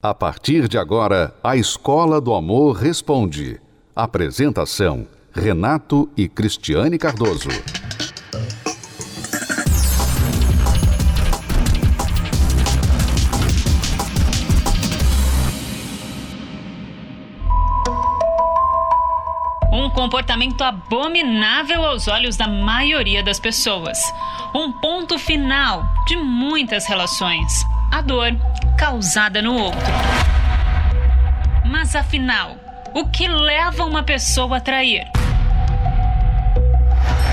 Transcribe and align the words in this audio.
A 0.00 0.14
partir 0.14 0.68
de 0.68 0.78
agora, 0.78 1.34
a 1.42 1.56
Escola 1.56 2.20
do 2.20 2.32
Amor 2.32 2.76
Responde. 2.76 3.60
Apresentação: 3.96 5.08
Renato 5.32 6.08
e 6.16 6.28
Cristiane 6.28 6.96
Cardoso. 6.96 7.48
Um 19.72 19.90
comportamento 19.90 20.62
abominável 20.62 21.84
aos 21.84 22.06
olhos 22.06 22.36
da 22.36 22.46
maioria 22.46 23.20
das 23.20 23.40
pessoas. 23.40 23.98
Um 24.54 24.70
ponto 24.70 25.18
final 25.18 25.82
de 26.06 26.16
muitas 26.16 26.86
relações. 26.86 27.66
A 27.90 28.00
dor 28.00 28.36
causada 28.76 29.40
no 29.42 29.54
outro. 29.54 29.80
Mas 31.64 31.96
afinal, 31.96 32.56
o 32.94 33.06
que 33.06 33.26
leva 33.26 33.84
uma 33.84 34.02
pessoa 34.02 34.58
a 34.58 34.60
trair? 34.60 35.06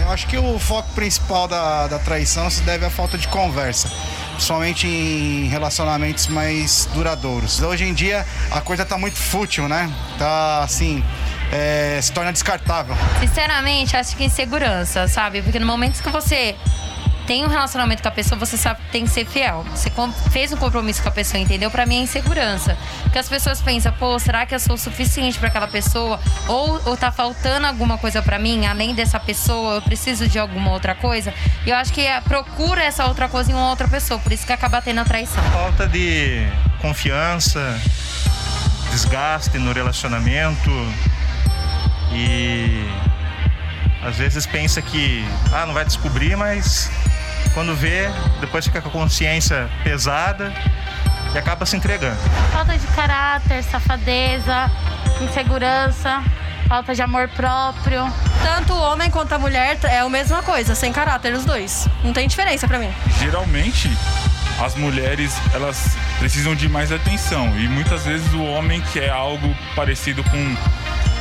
Eu 0.01 0.11
acho 0.11 0.27
que 0.27 0.37
o 0.37 0.57
foco 0.59 0.89
principal 0.93 1.47
da, 1.47 1.87
da 1.87 1.99
traição 1.99 2.49
se 2.49 2.61
deve 2.63 2.85
à 2.85 2.89
falta 2.89 3.17
de 3.17 3.27
conversa, 3.27 3.91
principalmente 4.33 4.87
em 4.87 5.47
relacionamentos 5.47 6.27
mais 6.27 6.87
duradouros. 6.93 7.61
Hoje 7.61 7.83
em 7.85 7.93
dia 7.93 8.25
a 8.51 8.61
coisa 8.61 8.85
tá 8.85 8.97
muito 8.97 9.17
fútil, 9.17 9.67
né? 9.67 9.91
Tá 10.17 10.63
assim. 10.63 11.03
É, 11.51 11.99
se 12.01 12.11
torna 12.11 12.31
descartável. 12.31 12.95
Sinceramente, 13.19 13.95
acho 13.95 14.15
que 14.15 14.23
insegurança, 14.23 15.07
sabe? 15.07 15.41
Porque 15.41 15.59
no 15.59 15.65
momento 15.65 16.01
que 16.01 16.09
você 16.09 16.55
tem 17.25 17.43
um 17.43 17.47
relacionamento 17.47 18.01
com 18.01 18.07
a 18.07 18.11
pessoa, 18.11 18.37
você 18.39 18.57
sabe 18.57 18.81
que 18.83 18.91
tem 18.91 19.03
que 19.03 19.09
ser 19.09 19.25
fiel. 19.25 19.65
Você 19.73 19.91
fez 20.31 20.51
um 20.51 20.57
compromisso 20.57 21.01
com 21.01 21.09
a 21.09 21.11
pessoa, 21.11 21.41
entendeu? 21.41 21.71
Para 21.71 21.85
mim 21.85 21.97
é 21.97 22.01
insegurança. 22.01 22.77
Porque 23.03 23.17
as 23.17 23.27
pessoas 23.27 23.61
pensam, 23.61 23.91
pô, 23.93 24.17
será 24.19 24.45
que 24.45 24.53
eu 24.53 24.59
sou 24.59 24.75
o 24.75 24.77
suficiente 24.77 25.37
para 25.39 25.47
aquela 25.47 25.67
pessoa? 25.67 26.19
Ou, 26.47 26.81
ou 26.85 26.97
tá 26.97 27.11
faltando 27.11 27.67
alguma 27.67 27.97
coisa 27.97 28.21
para 28.21 28.37
mim, 28.37 28.65
além 28.65 28.93
dessa 28.93 29.19
pessoa, 29.19 29.75
eu 29.75 29.81
preciso 29.81 30.27
de 30.27 30.37
alguma 30.37 30.71
outra 30.71 30.93
coisa? 30.93 31.33
E 31.65 31.69
eu 31.69 31.75
acho 31.75 31.91
que 31.91 32.01
é, 32.01 32.21
procura 32.21 32.83
essa 32.83 33.05
outra 33.05 33.27
coisa 33.27 33.51
em 33.51 33.55
uma 33.55 33.69
outra 33.69 33.87
pessoa, 33.87 34.19
por 34.19 34.31
isso 34.31 34.45
que 34.45 34.53
acaba 34.53 34.81
tendo 34.81 34.99
a 35.01 35.05
traição. 35.05 35.43
Falta 35.51 35.87
de 35.87 36.45
confiança, 36.81 37.79
desgaste 38.91 39.57
no 39.57 39.73
relacionamento 39.73 40.69
e 42.13 42.87
às 44.03 44.17
vezes 44.17 44.45
pensa 44.45 44.81
que 44.81 45.25
ah, 45.51 45.65
não 45.65 45.73
vai 45.73 45.83
descobrir, 45.83 46.35
mas 46.35 46.91
quando 47.53 47.75
vê, 47.75 48.09
depois 48.39 48.65
fica 48.65 48.81
com 48.81 48.89
a 48.89 48.91
consciência 48.91 49.69
pesada 49.83 50.53
e 51.33 51.37
acaba 51.37 51.65
se 51.65 51.75
entregando. 51.75 52.17
Falta 52.51 52.77
de 52.77 52.87
caráter, 52.87 53.63
safadeza, 53.63 54.71
insegurança, 55.21 56.23
falta 56.67 56.93
de 56.93 57.01
amor 57.01 57.27
próprio. 57.29 58.11
Tanto 58.43 58.73
o 58.73 58.77
homem 58.77 59.09
quanto 59.09 59.33
a 59.33 59.39
mulher 59.39 59.77
é 59.83 59.99
a 59.99 60.09
mesma 60.09 60.41
coisa, 60.43 60.75
sem 60.75 60.91
caráter 60.91 61.33
os 61.33 61.45
dois. 61.45 61.87
Não 62.03 62.13
tem 62.13 62.27
diferença 62.27 62.67
para 62.67 62.79
mim. 62.79 62.93
Geralmente, 63.19 63.89
as 64.63 64.75
mulheres, 64.75 65.33
elas 65.53 65.97
precisam 66.19 66.55
de 66.55 66.69
mais 66.69 66.91
atenção 66.91 67.57
e 67.57 67.67
muitas 67.67 68.05
vezes 68.05 68.31
o 68.33 68.43
homem 68.43 68.81
quer 68.93 69.09
algo 69.09 69.55
parecido 69.75 70.23
com 70.23 70.55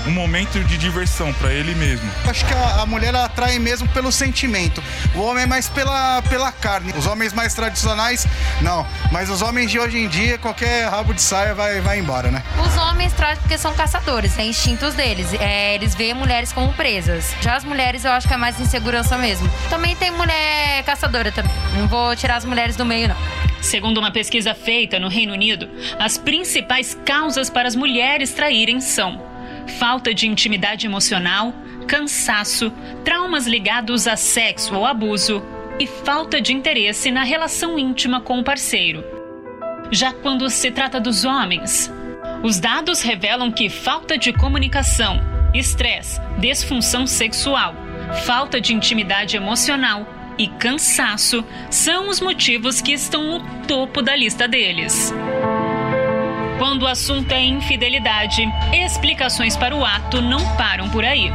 um 0.06 0.10
momento 0.10 0.62
de 0.64 0.77
diversão 0.77 1.33
para 1.34 1.52
ele 1.52 1.74
mesmo. 1.74 2.08
Acho 2.28 2.44
que 2.44 2.52
a, 2.52 2.83
a, 2.83 2.86
mulher 2.86 3.14
atrai 3.14 3.58
mesmo 3.58 3.88
pelo 3.88 4.12
sentimento. 4.12 4.83
O 5.14 5.20
homem 5.20 5.44
é 5.44 5.46
mais 5.46 5.69
pela, 5.69 6.22
pela 6.22 6.52
carne. 6.52 6.92
Os 6.96 7.06
homens 7.06 7.33
mais 7.33 7.55
tradicionais, 7.55 8.27
não. 8.61 8.86
Mas 9.11 9.30
os 9.30 9.42
homens 9.42 9.70
de 9.70 9.78
hoje 9.78 9.98
em 9.98 10.08
dia, 10.08 10.38
qualquer 10.38 10.88
rabo 10.88 11.14
de 11.14 11.22
saia 11.22 11.55
vai, 11.55 11.80
vai 11.80 11.98
embora, 11.98 12.30
né? 12.30 12.42
Os 12.64 12.77
homens 12.77 13.12
trazem 13.12 13.38
porque 13.42 13.58
são 13.58 13.74
caçadores, 13.74 14.38
é 14.38 14.44
instintos 14.44 14.94
deles. 14.94 15.33
É, 15.34 15.74
eles 15.74 15.94
veem 15.94 16.14
mulheres 16.14 16.52
como 16.52 16.72
presas. 16.74 17.34
Já 17.41 17.56
as 17.56 17.64
mulheres 17.64 18.05
eu 18.05 18.12
acho 18.12 18.28
que 18.28 18.34
é 18.34 18.36
mais 18.36 18.61
insegurança 18.61 19.16
mesmo. 19.16 19.51
Também 19.70 19.96
tem 19.96 20.11
mulher 20.11 20.83
caçadora 20.84 21.33
também. 21.33 21.52
Não 21.77 21.89
vou 21.89 22.14
tirar 22.14 22.36
as 22.36 22.45
mulheres 22.45 22.77
do 22.77 22.84
meio, 22.84 23.08
não. 23.08 23.17
Segundo 23.61 23.96
uma 23.96 24.11
pesquisa 24.11 24.55
feita 24.55 25.01
no 25.01 25.08
Reino 25.08 25.33
Unido, 25.33 25.70
as 25.98 26.18
principais 26.18 26.95
causas 27.07 27.48
para 27.48 27.67
as 27.67 27.74
mulheres 27.74 28.33
traírem 28.33 28.78
são 28.78 29.23
falta 29.67 30.14
de 30.14 30.27
intimidade 30.27 30.86
emocional, 30.86 31.52
cansaço, 31.86 32.73
traumas 33.05 33.47
ligados 33.47 34.07
a 34.07 34.17
sexo 34.17 34.75
ou 34.75 34.86
abuso 34.86 35.42
e 35.79 35.86
falta 35.86 36.41
de 36.41 36.52
interesse 36.52 37.11
na 37.11 37.25
relação 37.25 37.79
íntima 37.79 38.20
com 38.20 38.39
o 38.39 38.45
parceiro. 38.45 39.05
Já 39.91 40.13
quando 40.13 40.48
se 40.48 40.70
trata 40.70 41.01
dos 41.01 41.25
homens, 41.25 41.92
os 42.42 42.58
dados 42.58 43.01
revelam 43.02 43.51
que 43.51 43.69
falta 43.69 44.17
de 44.17 44.33
comunicação, 44.33 45.20
estresse, 45.52 46.20
disfunção 46.39 47.07
sexual, 47.07 47.75
falta 48.25 48.61
de 48.61 48.75
intimidade 48.75 49.36
emocional 49.36 50.07
e 50.39 50.48
cansaço 50.48 51.45
são 51.70 52.08
os 52.08 52.20
motivos 52.20 52.81
que 52.81 52.92
estão 52.92 53.39
no 53.39 53.67
topo 53.67 54.02
da 54.02 54.17
lista 54.17 54.48
deles. 54.48 55.13
Quando 56.58 56.82
o 56.84 56.86
assunto 56.86 57.32
é 57.32 57.42
infidelidade, 57.42 58.48
explicações 58.72 59.56
para 59.56 59.74
o 59.74 59.84
ato 59.84 60.22
não 60.22 60.56
param 60.56 60.88
por 60.88 61.04
aí. 61.04 61.30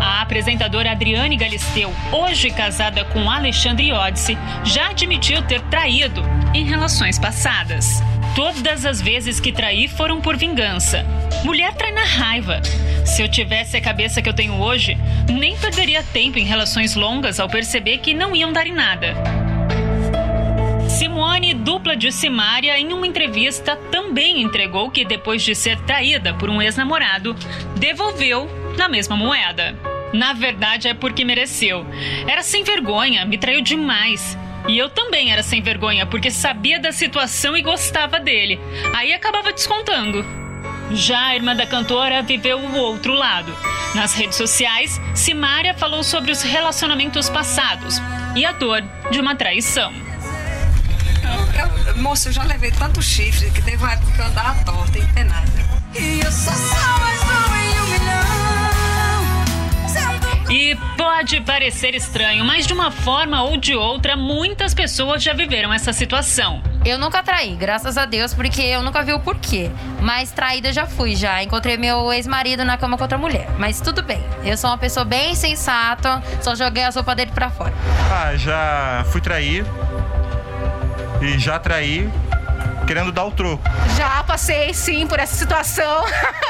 A 0.00 0.20
apresentadora 0.20 0.92
Adriane 0.92 1.36
Galisteu, 1.36 1.92
hoje 2.12 2.50
casada 2.50 3.04
com 3.06 3.30
Alexandre 3.30 3.92
Odisse, 3.92 4.36
já 4.64 4.90
admitiu 4.90 5.42
ter 5.42 5.62
traído 5.62 6.22
em 6.52 6.64
relações 6.64 7.18
passadas. 7.18 8.02
Todas 8.36 8.84
as 8.84 9.00
vezes 9.00 9.40
que 9.40 9.52
traí 9.52 9.88
foram 9.88 10.20
por 10.20 10.36
vingança. 10.36 11.04
Mulher 11.44 11.74
trai 11.74 11.90
na 11.90 12.04
raiva. 12.04 12.60
Se 13.04 13.22
eu 13.22 13.28
tivesse 13.28 13.76
a 13.76 13.80
cabeça 13.80 14.20
que 14.20 14.28
eu 14.28 14.34
tenho 14.34 14.60
hoje, 14.60 14.98
nem 15.28 15.56
perderia 15.56 16.02
tempo 16.02 16.38
em 16.38 16.44
relações 16.44 16.94
longas 16.94 17.40
ao 17.40 17.48
perceber 17.48 17.98
que 17.98 18.12
não 18.12 18.36
iam 18.36 18.52
dar 18.52 18.66
em 18.66 18.72
nada. 18.72 19.47
Simone, 20.98 21.54
dupla 21.54 21.94
de 21.94 22.10
Simária, 22.10 22.76
em 22.76 22.92
uma 22.92 23.06
entrevista 23.06 23.76
também 23.76 24.42
entregou 24.42 24.90
que 24.90 25.04
depois 25.04 25.44
de 25.44 25.54
ser 25.54 25.78
traída 25.82 26.34
por 26.34 26.50
um 26.50 26.60
ex-namorado, 26.60 27.36
devolveu 27.76 28.50
na 28.76 28.88
mesma 28.88 29.16
moeda. 29.16 29.78
Na 30.12 30.32
verdade 30.32 30.88
é 30.88 30.94
porque 30.94 31.24
mereceu. 31.24 31.86
Era 32.26 32.42
sem 32.42 32.64
vergonha, 32.64 33.24
me 33.24 33.38
traiu 33.38 33.60
demais. 33.60 34.36
E 34.66 34.76
eu 34.76 34.88
também 34.90 35.30
era 35.30 35.40
sem 35.44 35.62
vergonha 35.62 36.04
porque 36.04 36.32
sabia 36.32 36.80
da 36.80 36.90
situação 36.90 37.56
e 37.56 37.62
gostava 37.62 38.18
dele. 38.18 38.58
Aí 38.92 39.12
acabava 39.12 39.52
descontando. 39.52 40.26
Já 40.90 41.26
a 41.26 41.36
irmã 41.36 41.54
da 41.54 41.64
cantora 41.64 42.22
viveu 42.22 42.58
o 42.58 42.76
outro 42.76 43.12
lado. 43.12 43.54
Nas 43.94 44.14
redes 44.14 44.36
sociais, 44.36 45.00
Simária 45.14 45.74
falou 45.74 46.02
sobre 46.02 46.32
os 46.32 46.42
relacionamentos 46.42 47.30
passados 47.30 48.02
e 48.34 48.44
a 48.44 48.50
dor 48.50 48.82
de 49.12 49.20
uma 49.20 49.36
traição. 49.36 50.07
Eu, 51.58 51.96
moço, 51.96 52.28
eu 52.28 52.32
já 52.32 52.44
levei 52.44 52.70
tanto 52.70 53.02
chifre 53.02 53.50
que 53.50 53.60
teve 53.62 53.76
uma 53.82 53.92
época 53.92 54.12
que 54.12 54.20
eu 54.20 54.26
andava 54.26 54.64
torta, 54.64 54.98
empenada. 54.98 55.48
E 55.98 56.20
eu 56.20 56.30
sou 56.30 56.52
só 56.52 56.98
mais 57.00 57.20
um 57.22 57.56
em 57.56 57.80
um 57.80 57.86
milhão. 57.98 58.48
E 60.50 60.74
pode 60.96 61.40
parecer 61.42 61.94
estranho, 61.94 62.42
mas 62.42 62.66
de 62.66 62.72
uma 62.72 62.90
forma 62.90 63.42
ou 63.42 63.56
de 63.58 63.74
outra, 63.74 64.16
muitas 64.16 64.72
pessoas 64.72 65.22
já 65.22 65.34
viveram 65.34 65.72
essa 65.72 65.92
situação. 65.92 66.62
Eu 66.86 66.98
nunca 66.98 67.22
traí, 67.22 67.54
graças 67.54 67.98
a 67.98 68.06
Deus, 68.06 68.32
porque 68.32 68.62
eu 68.62 68.82
nunca 68.82 69.02
vi 69.02 69.12
o 69.12 69.20
porquê. 69.20 69.70
Mas 70.00 70.30
traída 70.30 70.72
já 70.72 70.86
fui, 70.86 71.14
já. 71.14 71.42
Encontrei 71.42 71.76
meu 71.76 72.10
ex-marido 72.12 72.64
na 72.64 72.78
cama 72.78 72.96
com 72.96 73.04
outra 73.04 73.18
mulher. 73.18 73.46
Mas 73.58 73.80
tudo 73.80 74.02
bem. 74.02 74.22
Eu 74.42 74.56
sou 74.56 74.70
uma 74.70 74.78
pessoa 74.78 75.04
bem 75.04 75.34
sensata, 75.34 76.22
só 76.40 76.54
joguei 76.54 76.84
a 76.84 76.92
sopa 76.92 77.14
dele 77.14 77.32
pra 77.34 77.50
fora. 77.50 77.74
Ah, 78.10 78.34
já 78.36 79.04
fui 79.10 79.20
trair 79.20 79.66
e 81.20 81.38
já 81.38 81.58
traí 81.58 82.10
querendo 82.86 83.12
dar 83.12 83.24
o 83.24 83.30
troco. 83.30 83.62
Já 83.96 84.22
passei 84.24 84.72
sim 84.72 85.06
por 85.06 85.18
essa 85.18 85.34
situação. 85.34 86.04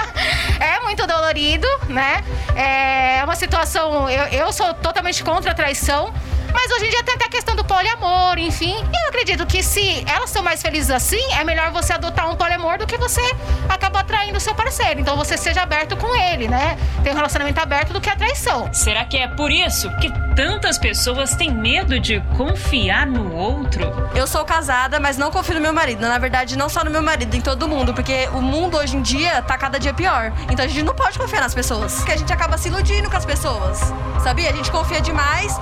é 0.60 0.80
muito 0.84 1.06
dolorido, 1.06 1.66
né? 1.88 2.22
É 2.54 3.24
uma 3.24 3.34
situação. 3.34 4.08
Eu, 4.08 4.24
eu 4.26 4.52
sou 4.52 4.72
totalmente 4.74 5.24
contra 5.24 5.50
a 5.50 5.54
traição. 5.54 6.12
Mas 6.52 6.70
hoje 6.72 6.86
em 6.86 6.90
dia 6.90 7.02
tem 7.02 7.14
até 7.14 7.26
a 7.26 7.28
questão 7.28 7.54
do 7.54 7.64
poliamor, 7.64 8.38
enfim. 8.38 8.74
E 8.74 9.04
eu 9.04 9.08
acredito 9.08 9.46
que 9.46 9.62
se 9.62 10.04
elas 10.06 10.30
são 10.30 10.42
mais 10.42 10.62
felizes 10.62 10.90
assim, 10.90 11.22
é 11.32 11.44
melhor 11.44 11.70
você 11.70 11.92
adotar 11.92 12.30
um 12.30 12.36
poliamor 12.36 12.78
do 12.78 12.86
que 12.86 12.96
você 12.96 13.20
acabar 13.68 14.04
traindo 14.04 14.38
o 14.38 14.40
seu 14.40 14.54
parceiro. 14.54 15.00
Então 15.00 15.16
você 15.16 15.36
seja 15.36 15.62
aberto 15.62 15.96
com 15.96 16.14
ele, 16.14 16.48
né? 16.48 16.76
Tem 17.02 17.12
um 17.12 17.16
relacionamento 17.16 17.60
aberto 17.60 17.92
do 17.92 18.00
que 18.00 18.08
a 18.08 18.16
traição. 18.16 18.72
Será 18.72 19.04
que 19.04 19.16
é 19.16 19.28
por 19.28 19.50
isso 19.50 19.90
que 19.98 20.10
tantas 20.34 20.78
pessoas 20.78 21.34
têm 21.34 21.50
medo 21.52 21.98
de 22.00 22.20
confiar 22.36 23.06
no 23.06 23.34
outro? 23.34 23.82
Eu 24.14 24.26
sou 24.26 24.44
casada, 24.44 24.98
mas 24.98 25.16
não 25.16 25.30
confio 25.30 25.54
no 25.54 25.60
meu 25.60 25.72
marido. 25.72 26.00
Na 26.00 26.18
verdade, 26.18 26.56
não 26.56 26.68
só 26.68 26.84
no 26.84 26.90
meu 26.90 27.02
marido, 27.02 27.34
em 27.34 27.40
todo 27.40 27.68
mundo. 27.68 27.92
Porque 27.94 28.28
o 28.32 28.40
mundo 28.40 28.76
hoje 28.76 28.96
em 28.96 29.02
dia 29.02 29.42
tá 29.42 29.56
cada 29.58 29.78
dia 29.78 29.92
pior. 29.92 30.32
Então 30.50 30.64
a 30.64 30.68
gente 30.68 30.82
não 30.82 30.94
pode 30.94 31.18
confiar 31.18 31.40
nas 31.40 31.54
pessoas. 31.54 31.96
Porque 31.96 32.12
a 32.12 32.16
gente 32.16 32.32
acaba 32.32 32.56
se 32.56 32.68
iludindo 32.68 33.10
com 33.10 33.16
as 33.16 33.24
pessoas. 33.24 33.92
Sabia? 34.22 34.50
A 34.50 34.52
gente 34.52 34.70
confia 34.70 35.00
demais 35.00 35.58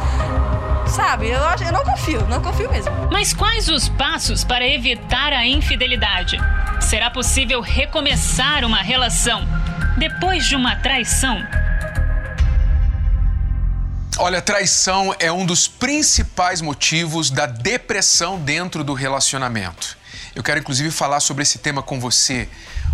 sabe? 0.88 1.28
Eu, 1.28 1.40
eu 1.40 1.72
não 1.72 1.84
confio, 1.84 2.26
não 2.26 2.42
confio 2.42 2.70
mesmo. 2.70 2.90
Mas 3.10 3.32
quais 3.32 3.68
os 3.68 3.88
passos 3.88 4.44
para 4.44 4.66
evitar 4.66 5.32
a 5.32 5.46
infidelidade? 5.46 6.38
Será 6.80 7.10
possível 7.10 7.60
recomeçar 7.60 8.64
uma 8.64 8.82
relação 8.82 9.46
depois 9.96 10.46
de 10.46 10.54
uma 10.54 10.76
traição? 10.76 11.46
Olha, 14.18 14.40
traição 14.40 15.14
é 15.18 15.30
um 15.30 15.44
dos 15.44 15.68
principais 15.68 16.62
motivos 16.62 17.30
da 17.30 17.44
depressão 17.44 18.38
dentro 18.38 18.82
do 18.82 18.94
relacionamento. 18.94 19.96
Eu 20.34 20.42
quero 20.42 20.60
inclusive 20.60 20.90
falar 20.90 21.20
sobre 21.20 21.42
esse 21.42 21.58
tema 21.58 21.82
com 21.82 22.00
você. 22.00 22.48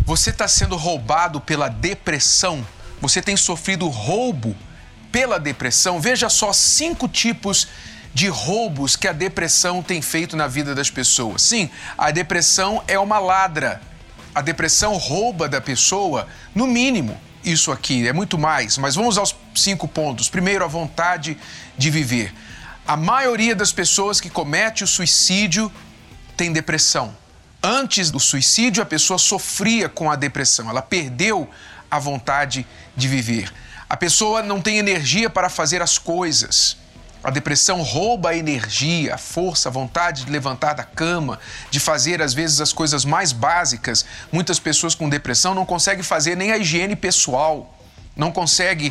Você 0.04 0.30
está 0.30 0.48
sendo 0.48 0.76
roubado 0.76 1.40
pela 1.40 1.68
depressão? 1.68 2.66
Você 3.00 3.22
tem 3.22 3.36
sofrido 3.36 3.88
roubo 3.88 4.56
pela 5.12 5.38
depressão? 5.38 6.00
Veja 6.00 6.28
só 6.28 6.52
cinco 6.52 7.06
tipos 7.06 7.68
de 8.14 8.28
roubos 8.28 8.96
que 8.96 9.06
a 9.06 9.12
depressão 9.12 9.82
tem 9.82 10.02
feito 10.02 10.36
na 10.36 10.46
vida 10.46 10.74
das 10.74 10.90
pessoas. 10.90 11.42
Sim, 11.42 11.70
a 11.96 12.10
depressão 12.10 12.82
é 12.88 12.98
uma 12.98 13.18
ladra. 13.18 13.80
A 14.34 14.40
depressão 14.40 14.96
rouba 14.96 15.48
da 15.48 15.60
pessoa, 15.60 16.26
no 16.54 16.66
mínimo, 16.66 17.20
isso 17.44 17.70
aqui, 17.70 18.06
é 18.08 18.12
muito 18.12 18.38
mais, 18.38 18.78
mas 18.78 18.94
vamos 18.94 19.18
aos 19.18 19.36
cinco 19.54 19.86
pontos. 19.86 20.28
Primeiro, 20.28 20.64
a 20.64 20.68
vontade 20.68 21.36
de 21.76 21.90
viver. 21.90 22.32
A 22.86 22.96
maioria 22.96 23.54
das 23.54 23.72
pessoas 23.72 24.20
que 24.20 24.30
comete 24.30 24.82
o 24.82 24.86
suicídio 24.86 25.70
tem 26.36 26.52
depressão. 26.52 27.14
Antes 27.62 28.10
do 28.10 28.18
suicídio, 28.18 28.82
a 28.82 28.86
pessoa 28.86 29.18
sofria 29.18 29.88
com 29.88 30.10
a 30.10 30.16
depressão, 30.16 30.68
ela 30.68 30.82
perdeu 30.82 31.48
a 31.90 31.98
vontade 31.98 32.66
de 32.96 33.06
viver. 33.06 33.52
A 33.92 33.96
pessoa 33.98 34.42
não 34.42 34.58
tem 34.58 34.78
energia 34.78 35.28
para 35.28 35.50
fazer 35.50 35.82
as 35.82 35.98
coisas. 35.98 36.78
A 37.22 37.28
depressão 37.28 37.82
rouba 37.82 38.30
a 38.30 38.34
energia, 38.34 39.16
a 39.16 39.18
força, 39.18 39.68
a 39.68 39.72
vontade 39.72 40.24
de 40.24 40.32
levantar 40.32 40.72
da 40.72 40.82
cama, 40.82 41.38
de 41.70 41.78
fazer 41.78 42.22
às 42.22 42.32
vezes 42.32 42.62
as 42.62 42.72
coisas 42.72 43.04
mais 43.04 43.32
básicas. 43.32 44.06
Muitas 44.32 44.58
pessoas 44.58 44.94
com 44.94 45.10
depressão 45.10 45.54
não 45.54 45.66
conseguem 45.66 46.02
fazer 46.02 46.38
nem 46.38 46.52
a 46.52 46.56
higiene 46.56 46.96
pessoal, 46.96 47.78
não 48.16 48.32
conseguem 48.32 48.90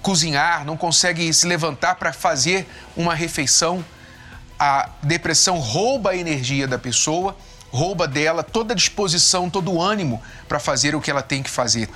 cozinhar, 0.00 0.64
não 0.64 0.78
conseguem 0.78 1.30
se 1.30 1.46
levantar 1.46 1.96
para 1.96 2.10
fazer 2.10 2.66
uma 2.96 3.14
refeição. 3.14 3.84
A 4.58 4.88
depressão 5.02 5.58
rouba 5.58 6.12
a 6.12 6.16
energia 6.16 6.66
da 6.66 6.78
pessoa, 6.78 7.36
rouba 7.70 8.08
dela 8.08 8.42
toda 8.42 8.72
a 8.72 8.76
disposição, 8.76 9.50
todo 9.50 9.70
o 9.70 9.82
ânimo 9.82 10.22
para 10.48 10.58
fazer 10.58 10.94
o 10.94 11.02
que 11.02 11.10
ela 11.10 11.22
tem 11.22 11.42
que 11.42 11.50
fazer. 11.50 11.90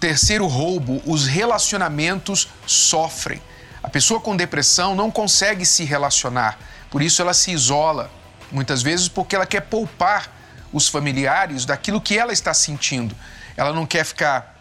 Terceiro 0.00 0.46
roubo, 0.46 1.02
os 1.06 1.26
relacionamentos 1.26 2.48
sofrem. 2.66 3.40
A 3.82 3.88
pessoa 3.88 4.20
com 4.20 4.36
depressão 4.36 4.94
não 4.94 5.10
consegue 5.10 5.64
se 5.64 5.84
relacionar, 5.84 6.58
por 6.90 7.02
isso 7.02 7.22
ela 7.22 7.32
se 7.32 7.52
isola, 7.52 8.10
muitas 8.50 8.82
vezes 8.82 9.08
porque 9.08 9.36
ela 9.36 9.46
quer 9.46 9.62
poupar 9.62 10.34
os 10.72 10.88
familiares 10.88 11.64
daquilo 11.64 12.00
que 12.00 12.18
ela 12.18 12.32
está 12.32 12.52
sentindo. 12.52 13.16
Ela 13.56 13.72
não 13.72 13.86
quer 13.86 14.04
ficar 14.04 14.54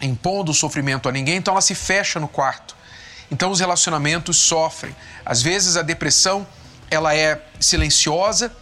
impondo 0.00 0.50
o 0.50 0.54
sofrimento 0.54 1.08
a 1.08 1.12
ninguém, 1.12 1.36
então 1.36 1.52
ela 1.52 1.60
se 1.60 1.74
fecha 1.74 2.18
no 2.18 2.26
quarto. 2.26 2.74
Então 3.30 3.50
os 3.50 3.60
relacionamentos 3.60 4.36
sofrem. 4.36 4.94
Às 5.24 5.42
vezes 5.42 5.76
a 5.76 5.82
depressão 5.82 6.46
ela 6.90 7.14
é 7.14 7.40
silenciosa 7.60 8.52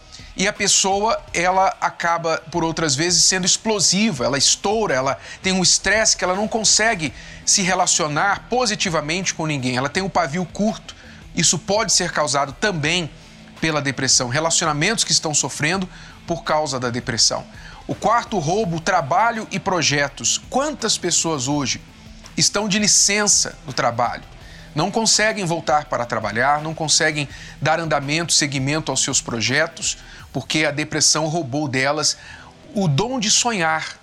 e 0.40 0.48
a 0.48 0.54
pessoa 0.54 1.22
ela 1.34 1.76
acaba 1.82 2.38
por 2.50 2.64
outras 2.64 2.96
vezes 2.96 3.24
sendo 3.24 3.44
explosiva, 3.44 4.24
ela 4.24 4.38
estoura, 4.38 4.94
ela 4.94 5.18
tem 5.42 5.52
um 5.52 5.62
estresse 5.62 6.16
que 6.16 6.24
ela 6.24 6.34
não 6.34 6.48
consegue 6.48 7.12
se 7.44 7.60
relacionar 7.60 8.46
positivamente 8.48 9.34
com 9.34 9.44
ninguém. 9.44 9.76
Ela 9.76 9.90
tem 9.90 10.02
um 10.02 10.08
pavio 10.08 10.46
curto. 10.46 10.96
Isso 11.36 11.58
pode 11.58 11.92
ser 11.92 12.10
causado 12.10 12.54
também 12.54 13.10
pela 13.60 13.82
depressão, 13.82 14.30
relacionamentos 14.30 15.04
que 15.04 15.12
estão 15.12 15.34
sofrendo 15.34 15.86
por 16.26 16.42
causa 16.42 16.80
da 16.80 16.88
depressão. 16.88 17.44
O 17.86 17.94
quarto 17.94 18.38
roubo, 18.38 18.80
trabalho 18.80 19.46
e 19.50 19.60
projetos. 19.60 20.40
Quantas 20.48 20.96
pessoas 20.96 21.48
hoje 21.48 21.82
estão 22.34 22.66
de 22.66 22.78
licença 22.78 23.58
no 23.66 23.74
trabalho? 23.74 24.24
Não 24.74 24.90
conseguem 24.90 25.44
voltar 25.44 25.86
para 25.86 26.06
trabalhar, 26.06 26.62
não 26.62 26.72
conseguem 26.72 27.28
dar 27.60 27.80
andamento, 27.80 28.32
seguimento 28.32 28.90
aos 28.90 29.02
seus 29.02 29.20
projetos, 29.20 29.98
porque 30.32 30.64
a 30.64 30.70
depressão 30.70 31.26
roubou 31.26 31.68
delas 31.68 32.16
o 32.74 32.86
dom 32.86 33.18
de 33.18 33.30
sonhar, 33.30 33.98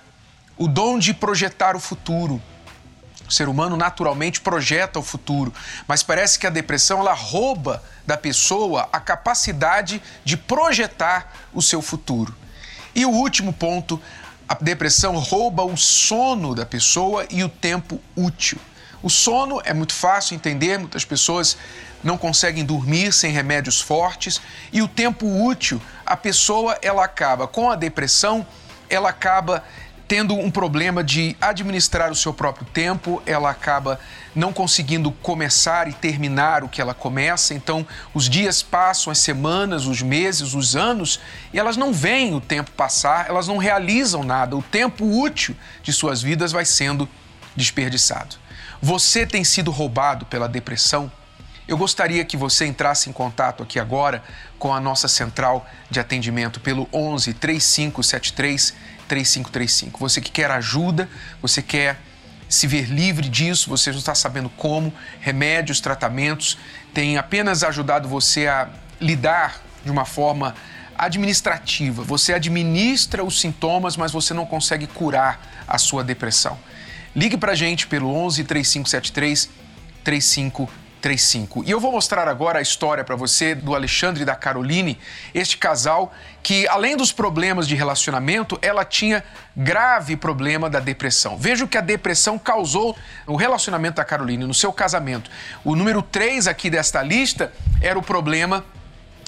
o 0.57 0.67
dom 0.67 0.99
de 0.99 1.13
projetar 1.13 1.75
o 1.75 1.79
futuro. 1.79 2.41
O 3.27 3.31
ser 3.31 3.49
humano 3.49 3.75
naturalmente 3.75 4.39
projeta 4.39 4.99
o 4.99 5.03
futuro, 5.03 5.53
mas 5.85 6.01
parece 6.01 6.39
que 6.39 6.47
a 6.47 6.49
depressão 6.49 6.99
ela 6.99 7.13
rouba 7.13 7.83
da 8.05 8.15
pessoa 8.15 8.87
a 8.91 9.01
capacidade 9.01 10.01
de 10.23 10.37
projetar 10.37 11.33
o 11.53 11.61
seu 11.61 11.81
futuro. 11.81 12.33
E 12.95 13.05
o 13.05 13.09
último 13.09 13.51
ponto, 13.51 14.01
a 14.47 14.55
depressão 14.55 15.17
rouba 15.17 15.63
o 15.63 15.75
sono 15.75 16.55
da 16.55 16.65
pessoa 16.65 17.25
e 17.29 17.43
o 17.43 17.49
tempo 17.49 17.99
útil. 18.15 18.57
O 19.01 19.09
sono 19.09 19.61
é 19.63 19.73
muito 19.73 19.93
fácil 19.93 20.35
entender, 20.35 20.79
muitas 20.79 21.05
pessoas 21.05 21.57
não 22.03 22.17
conseguem 22.17 22.65
dormir 22.65 23.11
sem 23.11 23.31
remédios 23.31 23.81
fortes 23.81 24.41
e 24.71 24.81
o 24.81 24.87
tempo 24.87 25.25
útil, 25.45 25.81
a 26.05 26.15
pessoa 26.15 26.77
ela 26.81 27.03
acaba 27.03 27.47
com 27.47 27.69
a 27.69 27.75
depressão, 27.75 28.45
ela 28.89 29.09
acaba 29.09 29.63
tendo 30.07 30.35
um 30.35 30.49
problema 30.49 31.03
de 31.03 31.35
administrar 31.41 32.09
o 32.09 32.15
seu 32.15 32.33
próprio 32.33 32.65
tempo, 32.67 33.21
ela 33.25 33.49
acaba 33.49 33.99
não 34.33 34.53
conseguindo 34.53 35.11
começar 35.11 35.89
e 35.89 35.93
terminar 35.93 36.63
o 36.63 36.69
que 36.69 36.81
ela 36.81 36.93
começa, 36.93 37.53
então 37.53 37.85
os 38.13 38.29
dias 38.29 38.61
passam, 38.61 39.11
as 39.11 39.17
semanas, 39.17 39.85
os 39.85 40.01
meses, 40.01 40.53
os 40.53 40.77
anos, 40.77 41.19
e 41.51 41.59
elas 41.59 41.75
não 41.75 41.91
veem 41.91 42.33
o 42.33 42.39
tempo 42.39 42.71
passar, 42.71 43.27
elas 43.27 43.47
não 43.47 43.57
realizam 43.57 44.23
nada, 44.23 44.55
o 44.55 44.61
tempo 44.61 45.03
útil 45.05 45.55
de 45.83 45.91
suas 45.91 46.21
vidas 46.21 46.53
vai 46.53 46.63
sendo 46.63 47.07
desperdiçado. 47.53 48.37
Você 48.81 49.25
tem 49.25 49.43
sido 49.43 49.71
roubado 49.71 50.25
pela 50.25 50.47
depressão? 50.47 51.11
Eu 51.67 51.77
gostaria 51.77 52.23
que 52.23 52.37
você 52.37 52.65
entrasse 52.65 53.09
em 53.09 53.13
contato 53.13 53.63
aqui 53.63 53.79
agora 53.79 54.23
com 54.57 54.73
a 54.73 54.79
nossa 54.79 55.07
central 55.07 55.67
de 55.89 55.99
atendimento 55.99 56.59
pelo 56.59 56.87
11 56.93 57.33
3573 57.33 58.73
3535. 59.07 59.99
Você 59.99 60.21
que 60.21 60.31
quer 60.31 60.51
ajuda, 60.51 61.09
você 61.41 61.61
quer 61.61 61.99
se 62.47 62.67
ver 62.67 62.85
livre 62.85 63.27
disso, 63.27 63.69
você 63.69 63.91
não 63.91 63.97
está 63.97 64.15
sabendo 64.15 64.49
como, 64.49 64.93
remédios, 65.19 65.81
tratamentos 65.81 66.57
têm 66.93 67.17
apenas 67.17 67.63
ajudado 67.63 68.07
você 68.07 68.47
a 68.47 68.69
lidar 69.01 69.61
de 69.83 69.91
uma 69.91 70.05
forma 70.05 70.55
administrativa. 70.97 72.03
Você 72.03 72.33
administra 72.33 73.23
os 73.23 73.41
sintomas, 73.41 73.97
mas 73.97 74.11
você 74.11 74.33
não 74.33 74.45
consegue 74.45 74.87
curar 74.87 75.65
a 75.67 75.77
sua 75.77 76.03
depressão. 76.03 76.57
Ligue 77.17 77.35
para 77.35 77.53
a 77.53 77.55
gente 77.55 77.87
pelo 77.87 78.13
11 78.13 78.43
3573 78.43 79.49
3535. 80.03 80.87
35. 81.01 81.63
E 81.63 81.71
eu 81.71 81.79
vou 81.79 81.91
mostrar 81.91 82.27
agora 82.27 82.59
a 82.59 82.61
história 82.61 83.03
para 83.03 83.15
você 83.15 83.53
do 83.53 83.75
Alexandre 83.75 84.23
e 84.23 84.25
da 84.25 84.35
Caroline, 84.35 84.97
este 85.33 85.57
casal 85.57 86.13
que, 86.41 86.67
além 86.67 86.97
dos 86.97 87.11
problemas 87.11 87.67
de 87.67 87.75
relacionamento, 87.75 88.57
ela 88.61 88.83
tinha 88.83 89.23
grave 89.55 90.15
problema 90.15 90.69
da 90.69 90.79
depressão. 90.79 91.37
Veja 91.37 91.63
o 91.63 91.67
que 91.67 91.77
a 91.77 91.81
depressão 91.81 92.37
causou 92.37 92.97
no 93.27 93.35
relacionamento 93.35 93.97
da 93.97 94.05
Caroline, 94.05 94.45
no 94.45 94.53
seu 94.53 94.73
casamento. 94.73 95.29
O 95.63 95.75
número 95.75 96.01
3 96.01 96.47
aqui 96.47 96.69
desta 96.69 97.01
lista 97.01 97.53
era 97.81 97.97
o 97.97 98.03
problema 98.03 98.65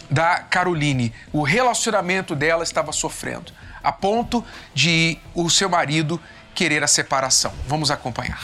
da 0.10 0.39
Caroline. 0.39 1.13
O 1.31 1.43
relacionamento 1.43 2.36
dela 2.36 2.63
estava 2.63 2.91
sofrendo, 2.91 3.51
a 3.84 3.91
ponto 3.91 4.43
de 4.74 5.19
o 5.36 5.50
seu 5.50 5.69
marido 5.69 6.19
querer 6.53 6.83
a 6.83 6.87
separação. 6.87 7.53
Vamos 7.67 7.91
acompanhar. 7.91 8.39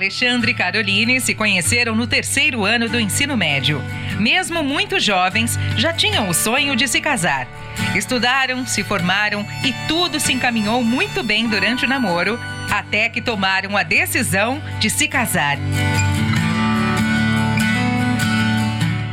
Alexandre 0.00 0.52
e 0.52 0.54
Caroline 0.54 1.20
se 1.20 1.34
conheceram 1.34 1.94
no 1.94 2.06
terceiro 2.06 2.64
ano 2.64 2.88
do 2.88 2.98
ensino 2.98 3.36
médio. 3.36 3.82
Mesmo 4.18 4.62
muito 4.62 4.98
jovens, 4.98 5.58
já 5.76 5.92
tinham 5.92 6.28
o 6.28 6.34
sonho 6.34 6.74
de 6.74 6.88
se 6.88 7.02
casar. 7.02 7.46
Estudaram, 7.94 8.66
se 8.66 8.82
formaram 8.82 9.46
e 9.62 9.74
tudo 9.86 10.18
se 10.18 10.32
encaminhou 10.32 10.82
muito 10.82 11.22
bem 11.22 11.46
durante 11.46 11.84
o 11.84 11.88
namoro, 11.88 12.38
até 12.70 13.10
que 13.10 13.20
tomaram 13.20 13.76
a 13.76 13.82
decisão 13.82 14.62
de 14.78 14.88
se 14.88 15.06
casar. 15.06 15.58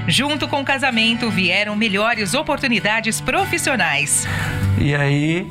Junto 0.07 0.47
com 0.47 0.61
o 0.61 0.63
casamento 0.63 1.29
vieram 1.29 1.75
melhores 1.75 2.33
oportunidades 2.33 3.19
profissionais. 3.19 4.25
E 4.77 4.95
aí 4.95 5.45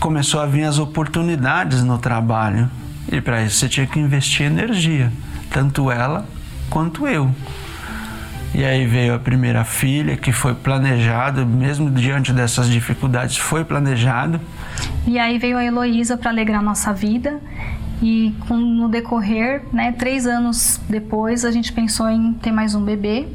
começou 0.00 0.40
a 0.40 0.46
vir 0.46 0.64
as 0.64 0.78
oportunidades 0.78 1.82
no 1.82 1.98
trabalho. 1.98 2.70
E 3.12 3.20
para 3.20 3.42
isso 3.42 3.56
você 3.56 3.68
tinha 3.68 3.86
que 3.86 3.98
investir 3.98 4.46
energia, 4.46 5.12
tanto 5.50 5.90
ela 5.90 6.26
quanto 6.70 7.06
eu. 7.06 7.30
E 8.54 8.64
aí 8.64 8.86
veio 8.86 9.14
a 9.14 9.18
primeira 9.18 9.62
filha, 9.62 10.16
que 10.16 10.32
foi 10.32 10.54
planejado, 10.54 11.44
mesmo 11.44 11.90
diante 11.90 12.32
dessas 12.32 12.70
dificuldades, 12.70 13.36
foi 13.36 13.62
planejado. 13.62 14.40
E 15.06 15.18
aí 15.18 15.36
veio 15.36 15.58
a 15.58 15.64
Heloísa 15.64 16.16
para 16.16 16.30
alegrar 16.30 16.62
nossa 16.62 16.94
vida. 16.94 17.38
E 18.02 18.34
com, 18.48 18.56
no 18.56 18.88
decorrer, 18.88 19.62
né, 19.70 19.92
três 19.92 20.26
anos 20.26 20.80
depois, 20.88 21.44
a 21.44 21.50
gente 21.50 21.70
pensou 21.72 22.08
em 22.08 22.32
ter 22.32 22.50
mais 22.50 22.74
um 22.74 22.82
bebê. 22.82 23.28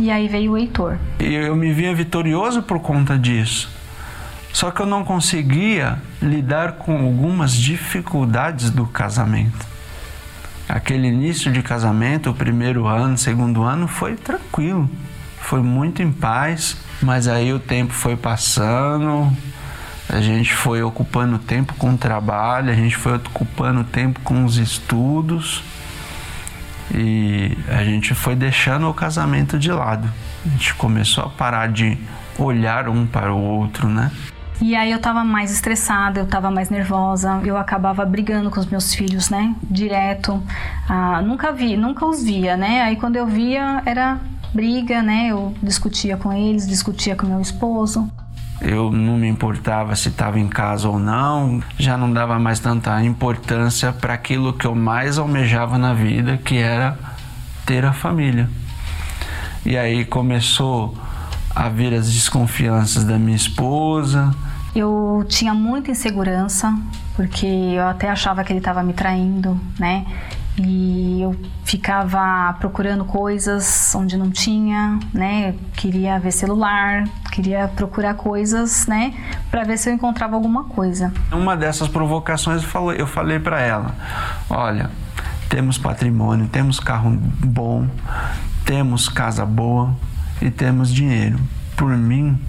E 0.00 0.10
aí 0.10 0.26
veio 0.26 0.52
o 0.52 0.58
Heitor. 0.58 0.98
Eu 1.20 1.54
me 1.54 1.72
via 1.72 1.94
vitorioso 1.94 2.62
por 2.62 2.80
conta 2.80 3.18
disso. 3.18 3.70
Só 4.52 4.70
que 4.70 4.80
eu 4.80 4.86
não 4.86 5.04
conseguia 5.04 5.98
lidar 6.20 6.72
com 6.72 6.96
algumas 6.96 7.54
dificuldades 7.54 8.70
do 8.70 8.86
casamento. 8.86 9.66
Aquele 10.68 11.08
início 11.08 11.52
de 11.52 11.62
casamento, 11.62 12.30
o 12.30 12.34
primeiro 12.34 12.86
ano, 12.86 13.18
segundo 13.18 13.62
ano, 13.62 13.86
foi 13.86 14.14
tranquilo, 14.14 14.88
foi 15.40 15.60
muito 15.60 16.02
em 16.02 16.10
paz, 16.10 16.76
mas 17.02 17.28
aí 17.28 17.52
o 17.52 17.58
tempo 17.58 17.92
foi 17.92 18.16
passando, 18.16 19.30
a 20.08 20.20
gente 20.20 20.54
foi 20.54 20.82
ocupando 20.82 21.38
tempo 21.38 21.74
com 21.74 21.92
o 21.92 21.98
trabalho, 21.98 22.70
a 22.70 22.74
gente 22.74 22.96
foi 22.96 23.16
ocupando 23.16 23.84
tempo 23.84 24.20
com 24.20 24.44
os 24.44 24.56
estudos 24.56 25.62
e 26.94 27.56
a 27.68 27.82
gente 27.84 28.14
foi 28.14 28.34
deixando 28.34 28.88
o 28.88 28.94
casamento 28.94 29.58
de 29.58 29.70
lado. 29.70 30.08
A 30.44 30.48
gente 30.48 30.74
começou 30.74 31.24
a 31.24 31.28
parar 31.28 31.68
de 31.68 31.98
olhar 32.38 32.88
um 32.88 33.06
para 33.06 33.32
o 33.32 33.40
outro, 33.40 33.88
né? 33.88 34.10
E 34.60 34.76
aí 34.76 34.92
eu 34.92 35.00
tava 35.00 35.24
mais 35.24 35.50
estressada, 35.50 36.20
eu 36.20 36.26
tava 36.26 36.50
mais 36.50 36.70
nervosa, 36.70 37.40
eu 37.44 37.56
acabava 37.56 38.04
brigando 38.04 38.50
com 38.50 38.60
os 38.60 38.66
meus 38.66 38.94
filhos, 38.94 39.28
né? 39.28 39.54
Direto. 39.62 40.42
Ah, 40.88 41.20
nunca 41.20 41.52
vi, 41.52 41.76
nunca 41.76 42.06
os 42.06 42.22
via, 42.22 42.56
né? 42.56 42.82
Aí 42.82 42.96
quando 42.96 43.16
eu 43.16 43.26
via 43.26 43.82
era 43.84 44.18
briga, 44.54 45.02
né? 45.02 45.26
Eu 45.28 45.52
discutia 45.62 46.16
com 46.16 46.32
eles, 46.32 46.66
discutia 46.66 47.16
com 47.16 47.26
meu 47.26 47.40
esposo. 47.40 48.08
Eu 48.66 48.90
não 48.90 49.18
me 49.18 49.28
importava 49.28 49.94
se 49.94 50.08
estava 50.08 50.40
em 50.40 50.48
casa 50.48 50.88
ou 50.88 50.98
não, 50.98 51.62
já 51.78 51.98
não 51.98 52.10
dava 52.10 52.38
mais 52.38 52.58
tanta 52.58 53.02
importância 53.04 53.92
para 53.92 54.14
aquilo 54.14 54.54
que 54.54 54.66
eu 54.66 54.74
mais 54.74 55.18
almejava 55.18 55.76
na 55.76 55.92
vida, 55.92 56.38
que 56.38 56.56
era 56.56 56.98
ter 57.66 57.84
a 57.84 57.92
família. 57.92 58.48
E 59.66 59.76
aí 59.76 60.06
começou 60.06 60.96
a 61.54 61.68
vir 61.68 61.92
as 61.92 62.10
desconfianças 62.10 63.04
da 63.04 63.18
minha 63.18 63.36
esposa. 63.36 64.34
Eu 64.74 65.24
tinha 65.28 65.52
muita 65.52 65.90
insegurança, 65.90 66.74
porque 67.14 67.46
eu 67.46 67.86
até 67.86 68.08
achava 68.08 68.42
que 68.42 68.52
ele 68.52 68.60
estava 68.60 68.82
me 68.82 68.94
traindo, 68.94 69.60
né? 69.78 70.06
E 70.56 71.20
eu 71.20 71.34
ficava 71.64 72.54
procurando 72.60 73.04
coisas 73.04 73.92
onde 73.94 74.16
não 74.16 74.30
tinha, 74.30 74.98
né? 75.12 75.50
Eu 75.50 75.54
queria 75.76 76.18
ver 76.18 76.30
celular, 76.30 77.04
queria 77.34 77.66
procurar 77.66 78.14
coisas, 78.14 78.86
né? 78.86 79.12
Para 79.50 79.64
ver 79.64 79.76
se 79.76 79.90
eu 79.90 79.94
encontrava 79.94 80.36
alguma 80.36 80.64
coisa. 80.64 81.12
Uma 81.32 81.56
dessas 81.56 81.88
provocações 81.88 82.62
eu 82.62 82.68
falei, 82.68 83.00
eu 83.00 83.06
falei 83.08 83.40
para 83.40 83.60
ela: 83.60 83.94
olha, 84.48 84.88
temos 85.48 85.76
patrimônio, 85.76 86.46
temos 86.46 86.78
carro 86.78 87.10
bom, 87.10 87.88
temos 88.64 89.08
casa 89.08 89.44
boa 89.44 89.96
e 90.40 90.48
temos 90.48 90.94
dinheiro. 90.94 91.40
Por 91.76 91.96
mim, 91.96 92.40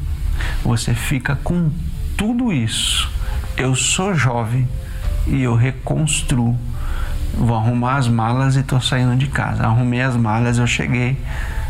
você 0.64 0.94
fica 0.94 1.36
com 1.44 1.72
tudo 2.16 2.54
isso. 2.54 3.12
Eu 3.58 3.74
sou 3.74 4.14
jovem 4.14 4.70
e 5.26 5.42
eu 5.42 5.56
reconstruo 5.56 6.56
vou 7.38 7.58
arrumar 7.58 7.98
as 7.98 8.08
malas 8.08 8.56
e 8.56 8.64
tô 8.64 8.80
saindo 8.80 9.16
de 9.18 9.28
casa. 9.28 9.66
Arrumei 9.66 10.02
as 10.02 10.16
malas, 10.16 10.58
eu 10.58 10.66
cheguei 10.66 11.18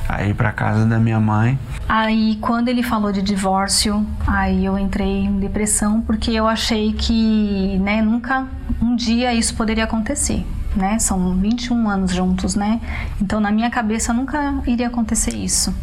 aí 0.08 0.34
para 0.34 0.52
casa 0.52 0.86
da 0.86 1.00
minha 1.00 1.20
mãe. 1.20 1.58
Aí 1.88 2.38
quando 2.42 2.68
ele 2.68 2.84
falou 2.84 3.12
de 3.12 3.22
divórcio, 3.22 4.06
aí 4.26 4.66
eu 4.66 4.78
entrei 4.78 5.26
em 5.26 5.40
depressão 5.40 6.02
porque 6.02 6.32
eu 6.32 6.48
achei 6.48 6.94
que, 6.94 7.78
né, 7.80 8.02
nunca 8.02 8.48
um 8.82 8.96
dia 8.96 9.34
isso 9.34 9.56
poderia 9.56 9.84
acontecer. 9.84 10.46
Né? 10.76 11.00
São 11.00 11.38
21 11.38 11.90
anos 11.90 12.12
juntos, 12.12 12.54
né? 12.54 12.82
Então 13.22 13.40
na 13.40 13.50
minha 13.50 13.70
cabeça 13.70 14.12
nunca 14.12 14.56
iria 14.68 14.88
acontecer 14.88 15.34
isso. 15.34 15.74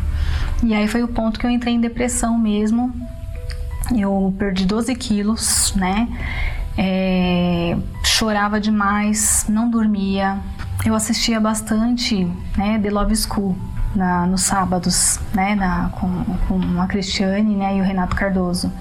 E 0.62 0.74
aí 0.74 0.86
foi 0.86 1.02
o 1.02 1.08
ponto 1.08 1.40
que 1.40 1.46
eu 1.46 1.50
entrei 1.50 1.74
em 1.74 1.80
depressão 1.80 2.38
mesmo. 2.38 2.92
Eu 3.96 4.34
perdi 4.38 4.66
12 4.66 4.94
quilos, 4.94 5.72
né? 5.74 6.08
É, 6.76 7.74
chorava 8.04 8.60
demais, 8.60 9.46
não 9.48 9.70
dormia. 9.70 10.38
Eu 10.84 10.94
assistia 10.94 11.40
bastante 11.40 12.30
né, 12.54 12.78
The 12.78 12.90
Love 12.90 13.16
School 13.16 13.56
na, 13.94 14.26
nos 14.26 14.42
sábados, 14.42 15.20
né, 15.34 15.54
na, 15.54 15.90
com, 15.90 16.24
com 16.48 16.80
a 16.80 16.86
Cristiane 16.86 17.54
né, 17.54 17.76
e 17.76 17.80
o 17.80 17.84
Renato 17.84 18.16
Cardoso. 18.16 18.72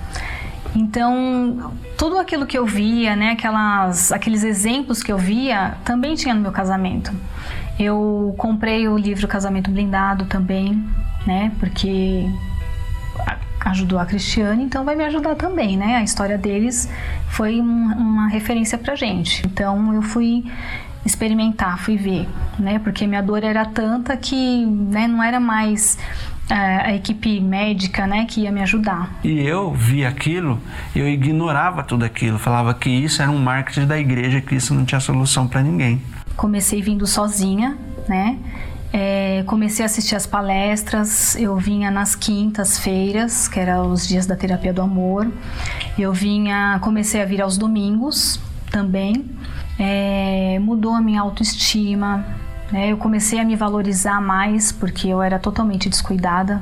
Então, 0.75 1.73
tudo 1.97 2.17
aquilo 2.17 2.45
que 2.45 2.57
eu 2.57 2.65
via, 2.65 3.15
né, 3.15 3.31
aquelas, 3.31 4.11
aqueles 4.11 4.43
exemplos 4.43 5.03
que 5.03 5.11
eu 5.11 5.17
via, 5.17 5.75
também 5.83 6.15
tinha 6.15 6.33
no 6.33 6.41
meu 6.41 6.51
casamento. 6.51 7.11
Eu 7.79 8.33
comprei 8.37 8.87
o 8.87 8.97
livro 8.97 9.27
Casamento 9.27 9.69
Blindado 9.69 10.25
também, 10.25 10.83
né, 11.25 11.51
porque 11.59 12.25
ajudou 13.65 13.99
a 13.99 14.05
Cristiane, 14.05 14.63
então 14.63 14.83
vai 14.83 14.95
me 14.95 15.03
ajudar 15.05 15.35
também, 15.35 15.77
né? 15.77 15.97
A 15.97 16.03
história 16.03 16.37
deles 16.37 16.89
foi 17.27 17.61
um, 17.61 17.93
uma 17.93 18.27
referência 18.27 18.77
pra 18.77 18.95
gente. 18.95 19.45
Então 19.45 19.93
eu 19.93 20.01
fui 20.01 20.43
experimentar, 21.05 21.79
fui 21.79 21.97
ver, 21.97 22.27
né? 22.59 22.79
Porque 22.79 23.07
minha 23.07 23.21
dor 23.21 23.43
era 23.43 23.65
tanta 23.65 24.15
que 24.15 24.65
né, 24.65 25.07
não 25.07 25.23
era 25.23 25.39
mais 25.39 25.97
a, 26.49 26.55
é, 26.55 26.87
a 26.87 26.95
equipe 26.95 27.39
médica, 27.39 28.05
né, 28.05 28.25
que 28.25 28.41
ia 28.41 28.51
me 28.51 28.61
ajudar. 28.61 29.11
E 29.23 29.39
eu 29.39 29.73
vi 29.73 30.05
aquilo, 30.05 30.59
eu 30.95 31.07
ignorava 31.07 31.83
tudo 31.83 32.05
aquilo, 32.05 32.37
falava 32.37 32.73
que 32.73 32.89
isso 32.89 33.21
era 33.21 33.31
um 33.31 33.39
marketing 33.39 33.87
da 33.87 33.97
igreja, 33.97 34.41
que 34.41 34.55
isso 34.55 34.73
não 34.73 34.85
tinha 34.85 34.99
solução 34.99 35.47
para 35.47 35.61
ninguém. 35.61 36.01
Comecei 36.35 36.81
vindo 36.81 37.05
sozinha, 37.07 37.77
né? 38.07 38.37
É, 38.93 39.43
comecei 39.47 39.83
a 39.83 39.85
assistir 39.85 40.15
as 40.15 40.25
palestras, 40.25 41.35
eu 41.37 41.55
vinha 41.55 41.89
nas 41.89 42.13
quintas-feiras, 42.13 43.47
que 43.47 43.57
eram 43.57 43.89
os 43.89 44.05
dias 44.05 44.25
da 44.25 44.35
terapia 44.35 44.73
do 44.73 44.81
amor. 44.81 45.31
Eu 45.97 46.11
vinha, 46.11 46.77
comecei 46.81 47.21
a 47.21 47.25
vir 47.25 47.41
aos 47.41 47.57
domingos 47.57 48.39
também. 48.69 49.25
É, 49.79 50.59
mudou 50.59 50.93
a 50.93 51.01
minha 51.01 51.21
autoestima, 51.21 52.25
né? 52.71 52.91
eu 52.91 52.97
comecei 52.97 53.39
a 53.39 53.43
me 53.43 53.55
valorizar 53.55 54.21
mais 54.21 54.71
porque 54.71 55.07
eu 55.07 55.21
era 55.21 55.39
totalmente 55.39 55.89
descuidada. 55.89 56.61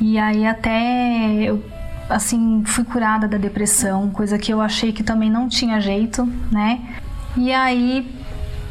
E 0.00 0.18
aí 0.18 0.46
até 0.46 1.42
eu 1.42 1.62
assim 2.08 2.62
fui 2.64 2.84
curada 2.84 3.28
da 3.28 3.36
depressão, 3.36 4.10
coisa 4.10 4.38
que 4.38 4.52
eu 4.52 4.60
achei 4.60 4.92
que 4.92 5.02
também 5.02 5.30
não 5.30 5.48
tinha 5.48 5.80
jeito, 5.80 6.24
né? 6.50 6.80
E 7.36 7.52
aí 7.52 8.10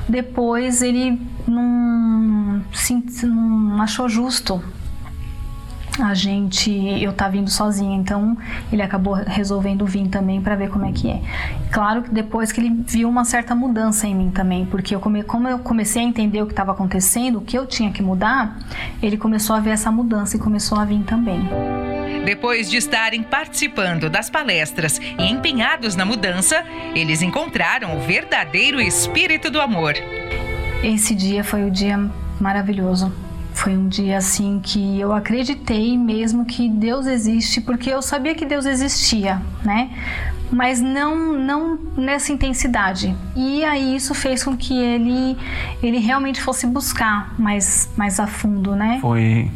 depois 0.09 0.81
ele 0.81 1.21
não, 1.47 2.61
não 3.23 3.81
achou 3.81 4.09
justo 4.09 4.61
a 6.03 6.13
gente 6.13 6.71
eu 7.01 7.13
tá 7.13 7.27
vindo 7.27 7.49
sozinha, 7.49 7.95
então 7.95 8.37
ele 8.71 8.81
acabou 8.81 9.13
resolvendo 9.13 9.85
vir 9.85 10.07
também 10.07 10.41
para 10.41 10.55
ver 10.55 10.69
como 10.69 10.85
é 10.85 10.91
que 10.91 11.09
é. 11.09 11.21
Claro 11.71 12.03
que 12.03 12.09
depois 12.09 12.51
que 12.51 12.61
ele 12.61 12.69
viu 12.85 13.09
uma 13.09 13.25
certa 13.25 13.55
mudança 13.55 14.07
em 14.07 14.15
mim 14.15 14.31
também, 14.31 14.65
porque 14.65 14.95
eu 14.95 14.99
come, 14.99 15.23
como 15.23 15.47
eu 15.47 15.59
comecei 15.59 16.01
a 16.01 16.05
entender 16.05 16.41
o 16.41 16.45
que 16.45 16.53
estava 16.53 16.71
acontecendo, 16.71 17.39
o 17.39 17.41
que 17.41 17.57
eu 17.57 17.65
tinha 17.65 17.91
que 17.91 18.01
mudar, 18.01 18.57
ele 19.01 19.17
começou 19.17 19.55
a 19.55 19.59
ver 19.59 19.71
essa 19.71 19.91
mudança 19.91 20.37
e 20.37 20.39
começou 20.39 20.77
a 20.77 20.85
vir 20.85 21.03
também. 21.03 21.47
Depois 22.25 22.69
de 22.69 22.77
estarem 22.77 23.23
participando 23.23 24.09
das 24.09 24.29
palestras 24.29 24.99
e 24.99 25.31
empenhados 25.31 25.95
na 25.95 26.03
mudança, 26.03 26.63
eles 26.93 27.21
encontraram 27.21 27.97
o 27.97 28.01
verdadeiro 28.01 28.81
espírito 28.81 29.49
do 29.49 29.61
amor. 29.61 29.93
Esse 30.83 31.15
dia 31.15 31.43
foi 31.43 31.63
o 31.63 31.71
dia 31.71 31.97
maravilhoso. 32.39 33.26
Foi 33.57 33.75
um 33.75 33.87
dia 33.87 34.19
assim 34.19 34.59
que 34.61 34.99
eu 34.99 35.11
acreditei 35.11 35.97
mesmo 35.97 36.45
que 36.45 36.69
Deus 36.69 37.07
existe, 37.07 37.59
porque 37.59 37.89
eu 37.89 38.03
sabia 38.03 38.35
que 38.35 38.45
Deus 38.45 38.67
existia, 38.67 39.41
né? 39.65 39.89
Mas 40.51 40.79
não 40.79 41.33
não 41.33 41.75
nessa 41.97 42.31
intensidade. 42.31 43.15
E 43.35 43.65
aí 43.65 43.95
isso 43.95 44.13
fez 44.13 44.43
com 44.43 44.55
que 44.55 44.77
ele 44.77 45.35
ele 45.81 45.97
realmente 45.97 46.39
fosse 46.39 46.67
buscar 46.67 47.33
mais 47.39 47.89
mais 47.97 48.19
a 48.19 48.27
fundo, 48.27 48.75
né? 48.75 48.99
Foi 49.01 49.51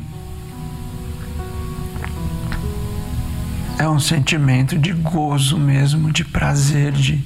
é 3.77 3.88
um 3.88 4.00
sentimento 4.00 4.79
de 4.79 4.93
gozo 4.93 5.60
mesmo, 5.60 6.12
de 6.12 6.25
prazer, 6.25 6.91
de 6.91 7.24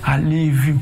alívio 0.00 0.80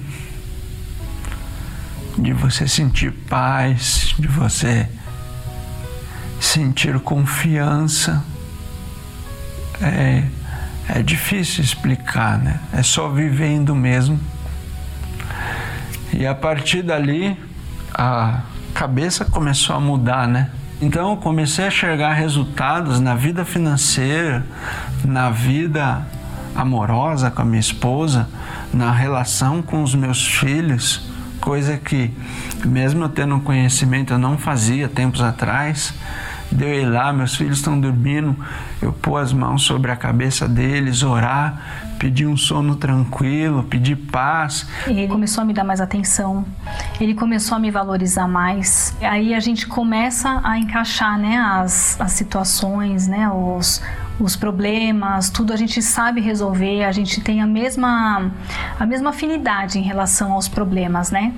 de 2.19 2.35
você 2.35 2.69
sentir 2.69 3.11
paz, 3.11 4.15
de 4.19 4.29
você 4.29 4.87
sentir 6.53 7.01
confiança. 7.01 8.23
É, 9.81 10.25
é 10.87 11.03
difícil 11.03 11.65
explicar, 11.65 12.39
né? 12.39 12.61
É 12.75 12.83
só 12.83 13.09
vivendo 13.09 13.75
mesmo. 13.75 14.21
E 16.13 16.27
a 16.27 16.35
partir 16.35 16.83
dali, 16.83 17.39
a 17.95 18.43
cabeça 18.75 19.25
começou 19.25 19.77
a 19.77 19.81
mudar, 19.81 20.29
né? 20.29 20.51
Então 20.81 21.13
eu 21.13 21.17
comecei 21.17 21.65
a 21.65 21.69
enxergar 21.69 22.13
resultados 22.13 23.01
na 23.01 23.15
vida 23.15 23.47
financeira, 23.47 24.45
na 25.05 25.31
vida 25.31 26.07
amorosa 26.55 27.31
com 27.31 27.41
a 27.41 27.45
minha 27.47 27.61
esposa, 27.61 28.29
na 28.75 28.93
relação 28.93 29.63
com 29.63 29.83
os 29.83 29.95
meus 29.95 30.27
filhos 30.27 31.11
coisa 31.43 31.77
que, 31.77 32.09
mesmo 32.65 33.05
eu 33.05 33.09
tendo 33.09 33.39
conhecimento, 33.41 34.13
eu 34.13 34.19
não 34.19 34.39
fazia 34.39 34.89
tempos 34.89 35.21
atrás. 35.21 35.93
De 36.55 36.65
eu 36.65 36.75
ir 36.75 36.87
lá, 36.87 37.13
meus 37.13 37.35
filhos 37.35 37.59
estão 37.59 37.81
dormindo, 37.81 38.37
eu 38.81 38.93
pôr 38.93 39.17
as 39.19 39.33
mãos 39.33 39.63
sobre 39.63 39.91
a 39.91 39.97
cabeça 39.97 40.49
deles, 40.49 41.03
orar, 41.03 41.95
pedir 41.99 42.27
um 42.27 42.37
sono 42.37 42.77
tranquilo, 42.77 43.63
pedir 43.63 43.97
paz. 43.97 44.67
Ele 44.87 45.07
começou 45.09 45.43
a 45.43 45.45
me 45.45 45.53
dar 45.53 45.65
mais 45.65 45.81
atenção, 45.81 46.45
ele 47.01 47.15
começou 47.15 47.57
a 47.57 47.59
me 47.59 47.71
valorizar 47.71 48.27
mais. 48.27 48.95
Aí 49.01 49.35
a 49.35 49.41
gente 49.41 49.67
começa 49.67 50.41
a 50.43 50.59
encaixar 50.59 51.19
né, 51.19 51.39
as, 51.39 52.01
as 52.01 52.13
situações, 52.13 53.07
né, 53.07 53.31
os, 53.31 53.81
os 54.21 54.37
problemas, 54.37 55.31
tudo 55.31 55.53
a 55.53 55.57
gente 55.57 55.83
sabe 55.83 56.21
resolver, 56.21 56.85
a 56.85 56.93
gente 56.93 57.21
tem 57.21 57.41
a 57.41 57.47
mesma, 57.47 58.31
a 58.79 58.87
mesma 58.87 59.11
afinidade 59.11 59.79
em 59.79 59.83
relação 59.83 60.33
aos 60.33 60.49
problemas, 60.49 61.11
né? 61.11 61.33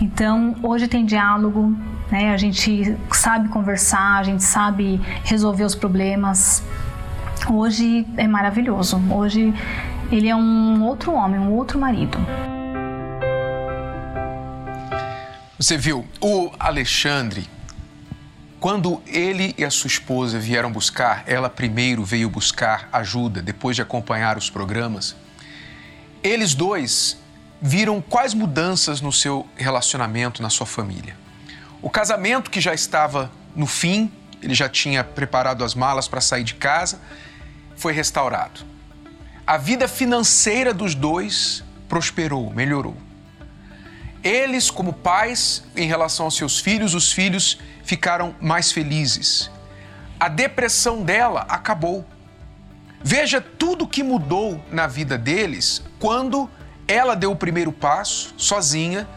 Então, 0.00 0.56
hoje 0.62 0.88
tem 0.88 1.04
diálogo, 1.04 1.76
né? 2.10 2.32
A 2.32 2.36
gente 2.36 2.96
sabe 3.12 3.48
conversar, 3.48 4.18
a 4.18 4.22
gente 4.22 4.42
sabe 4.42 5.00
resolver 5.24 5.64
os 5.64 5.74
problemas. 5.74 6.62
Hoje 7.50 8.06
é 8.16 8.26
maravilhoso. 8.26 9.02
Hoje 9.10 9.52
ele 10.10 10.28
é 10.28 10.36
um 10.36 10.82
outro 10.84 11.12
homem, 11.12 11.40
um 11.40 11.52
outro 11.52 11.78
marido. 11.78 12.18
Você 15.58 15.76
viu, 15.76 16.04
o 16.20 16.50
Alexandre 16.58 17.48
quando 18.62 19.02
ele 19.08 19.56
e 19.58 19.64
a 19.64 19.70
sua 19.72 19.88
esposa 19.88 20.38
vieram 20.38 20.70
buscar, 20.70 21.24
ela 21.26 21.50
primeiro 21.50 22.04
veio 22.04 22.30
buscar 22.30 22.88
ajuda, 22.92 23.42
depois 23.42 23.74
de 23.74 23.82
acompanhar 23.82 24.38
os 24.38 24.48
programas. 24.48 25.16
Eles 26.22 26.54
dois 26.54 27.18
viram 27.60 28.00
quais 28.00 28.34
mudanças 28.34 29.00
no 29.00 29.12
seu 29.12 29.48
relacionamento, 29.56 30.40
na 30.40 30.48
sua 30.48 30.64
família. 30.64 31.16
O 31.82 31.90
casamento 31.90 32.52
que 32.52 32.60
já 32.60 32.72
estava 32.72 33.32
no 33.56 33.66
fim, 33.66 34.08
ele 34.40 34.54
já 34.54 34.68
tinha 34.68 35.02
preparado 35.02 35.64
as 35.64 35.74
malas 35.74 36.06
para 36.06 36.20
sair 36.20 36.44
de 36.44 36.54
casa, 36.54 37.00
foi 37.74 37.92
restaurado. 37.92 38.60
A 39.44 39.56
vida 39.56 39.88
financeira 39.88 40.72
dos 40.72 40.94
dois 40.94 41.64
prosperou, 41.88 42.52
melhorou. 42.52 42.96
Eles, 44.22 44.70
como 44.70 44.92
pais, 44.92 45.64
em 45.76 45.86
relação 45.86 46.26
aos 46.26 46.36
seus 46.36 46.60
filhos, 46.60 46.94
os 46.94 47.12
filhos 47.12 47.58
ficaram 47.82 48.34
mais 48.40 48.70
felizes. 48.70 49.50
A 50.18 50.28
depressão 50.28 51.02
dela 51.02 51.44
acabou. 51.48 52.06
Veja 53.02 53.40
tudo 53.40 53.86
que 53.86 54.02
mudou 54.02 54.64
na 54.70 54.86
vida 54.86 55.18
deles 55.18 55.82
quando 55.98 56.48
ela 56.86 57.16
deu 57.16 57.32
o 57.32 57.36
primeiro 57.36 57.72
passo, 57.72 58.32
sozinha, 58.36 59.08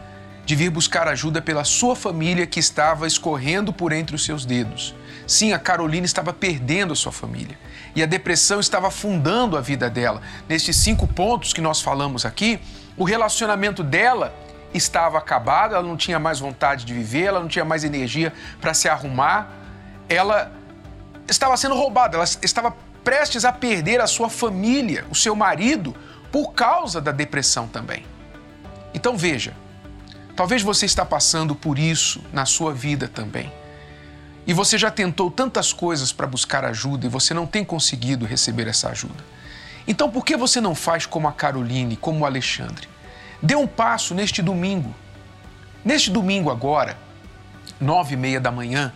de 0.44 0.56
vir 0.56 0.70
buscar 0.70 1.06
ajuda 1.06 1.40
pela 1.40 1.62
sua 1.62 1.94
família 1.94 2.46
que 2.46 2.58
estava 2.58 3.06
escorrendo 3.06 3.72
por 3.72 3.92
entre 3.92 4.16
os 4.16 4.24
seus 4.24 4.44
dedos. 4.44 4.94
Sim, 5.26 5.52
a 5.52 5.58
Carolina 5.58 6.06
estava 6.06 6.32
perdendo 6.32 6.92
a 6.92 6.96
sua 6.96 7.12
família 7.12 7.58
e 7.94 8.02
a 8.02 8.06
depressão 8.06 8.60
estava 8.60 8.88
afundando 8.88 9.56
a 9.56 9.60
vida 9.60 9.88
dela. 9.90 10.22
Nestes 10.48 10.76
cinco 10.76 11.06
pontos 11.06 11.52
que 11.52 11.60
nós 11.60 11.80
falamos 11.80 12.24
aqui, 12.24 12.60
o 12.96 13.04
relacionamento 13.04 13.82
dela 13.82 14.34
estava 14.74 15.18
acabada, 15.18 15.76
ela 15.76 15.86
não 15.86 15.96
tinha 15.96 16.18
mais 16.18 16.38
vontade 16.38 16.84
de 16.84 16.92
viver, 16.92 17.24
ela 17.24 17.40
não 17.40 17.48
tinha 17.48 17.64
mais 17.64 17.84
energia 17.84 18.32
para 18.60 18.74
se 18.74 18.88
arrumar, 18.88 19.50
ela 20.08 20.52
estava 21.28 21.56
sendo 21.56 21.74
roubada, 21.74 22.16
ela 22.16 22.24
estava 22.24 22.74
prestes 23.02 23.44
a 23.44 23.52
perder 23.52 24.00
a 24.00 24.06
sua 24.06 24.28
família, 24.28 25.04
o 25.10 25.14
seu 25.14 25.34
marido, 25.34 25.94
por 26.32 26.52
causa 26.52 27.00
da 27.00 27.12
depressão 27.12 27.68
também. 27.68 28.04
Então 28.92 29.16
veja, 29.16 29.54
talvez 30.34 30.62
você 30.62 30.86
está 30.86 31.04
passando 31.04 31.54
por 31.54 31.78
isso 31.78 32.20
na 32.32 32.44
sua 32.44 32.74
vida 32.74 33.08
também. 33.08 33.52
E 34.46 34.52
você 34.52 34.78
já 34.78 34.90
tentou 34.90 35.30
tantas 35.30 35.72
coisas 35.72 36.12
para 36.12 36.26
buscar 36.26 36.64
ajuda 36.64 37.06
e 37.06 37.08
você 37.08 37.34
não 37.34 37.46
tem 37.46 37.64
conseguido 37.64 38.24
receber 38.24 38.68
essa 38.68 38.88
ajuda. 38.90 39.24
Então 39.86 40.10
por 40.10 40.24
que 40.24 40.36
você 40.36 40.60
não 40.60 40.74
faz 40.74 41.06
como 41.06 41.28
a 41.28 41.32
Caroline, 41.32 41.96
como 41.96 42.20
o 42.20 42.26
Alexandre? 42.26 42.88
Dê 43.42 43.54
um 43.54 43.66
passo 43.66 44.14
neste 44.14 44.42
domingo. 44.42 44.94
Neste 45.84 46.10
domingo 46.10 46.50
agora, 46.50 46.98
nove 47.80 48.14
e 48.14 48.16
meia 48.16 48.40
da 48.40 48.50
manhã, 48.50 48.92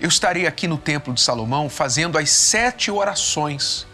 eu 0.00 0.08
estarei 0.08 0.46
aqui 0.46 0.68
no 0.68 0.78
Templo 0.78 1.12
de 1.12 1.20
Salomão 1.20 1.68
fazendo 1.68 2.16
as 2.16 2.30
sete 2.30 2.90
orações. 2.90 3.86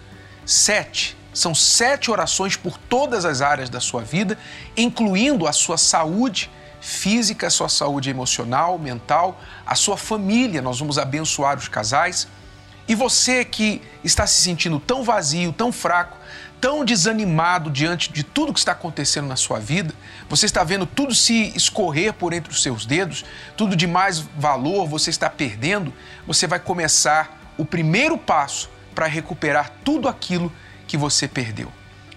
Sete. 0.45 1.17
São 1.33 1.55
sete 1.55 2.11
orações 2.11 2.57
por 2.57 2.77
todas 2.77 3.25
as 3.25 3.41
áreas 3.41 3.71
da 3.71 3.81
sua 3.81 4.03
vida, 4.03 4.39
incluindo 4.77 5.49
a 5.49 5.53
sua 5.53 5.79
saúde 5.79 6.51
física, 6.81 7.47
a 7.47 7.51
sua 7.51 7.69
saúde 7.69 8.11
emocional, 8.11 8.79
mental, 8.79 9.41
a 9.65 9.75
sua 9.75 9.97
família. 9.97 10.61
Nós 10.61 10.79
vamos 10.79 10.99
abençoar 10.99 11.57
os 11.57 11.67
casais. 11.67 12.29
E 12.87 12.95
você 12.95 13.45
que 13.45 13.81
está 14.05 14.27
se 14.27 14.43
sentindo 14.43 14.79
tão 14.79 15.03
vazio, 15.03 15.53
tão 15.53 15.73
fraco, 15.73 16.19
tão 16.65 16.83
desanimado 16.83 17.71
diante 17.71 18.11
de 18.11 18.23
tudo 18.23 18.51
que 18.51 18.59
está 18.59 18.73
acontecendo 18.73 19.29
na 19.29 19.37
sua 19.37 19.59
vida, 19.59 19.93
você 20.31 20.47
está 20.47 20.65
vendo 20.65 20.87
tudo 20.87 21.15
se 21.15 21.53
escorrer 21.55 22.15
por 22.15 22.33
entre 22.33 22.51
os 22.51 22.63
seus 22.63 22.87
dedos, 22.87 23.23
tudo 23.55 23.77
de 23.77 23.87
mais 23.87 24.21
valor 24.21 24.89
você 24.89 25.11
está 25.11 25.29
perdendo, 25.29 25.93
você 26.27 26.47
vai 26.47 26.59
começar 26.59 27.53
o 27.59 27.67
primeiro 27.67 28.17
passo 28.17 28.71
para 28.95 29.05
recuperar 29.07 29.73
tudo 29.85 30.09
aquilo 30.09 30.51
que 30.87 30.97
você 30.97 31.29
perdeu. 31.29 31.71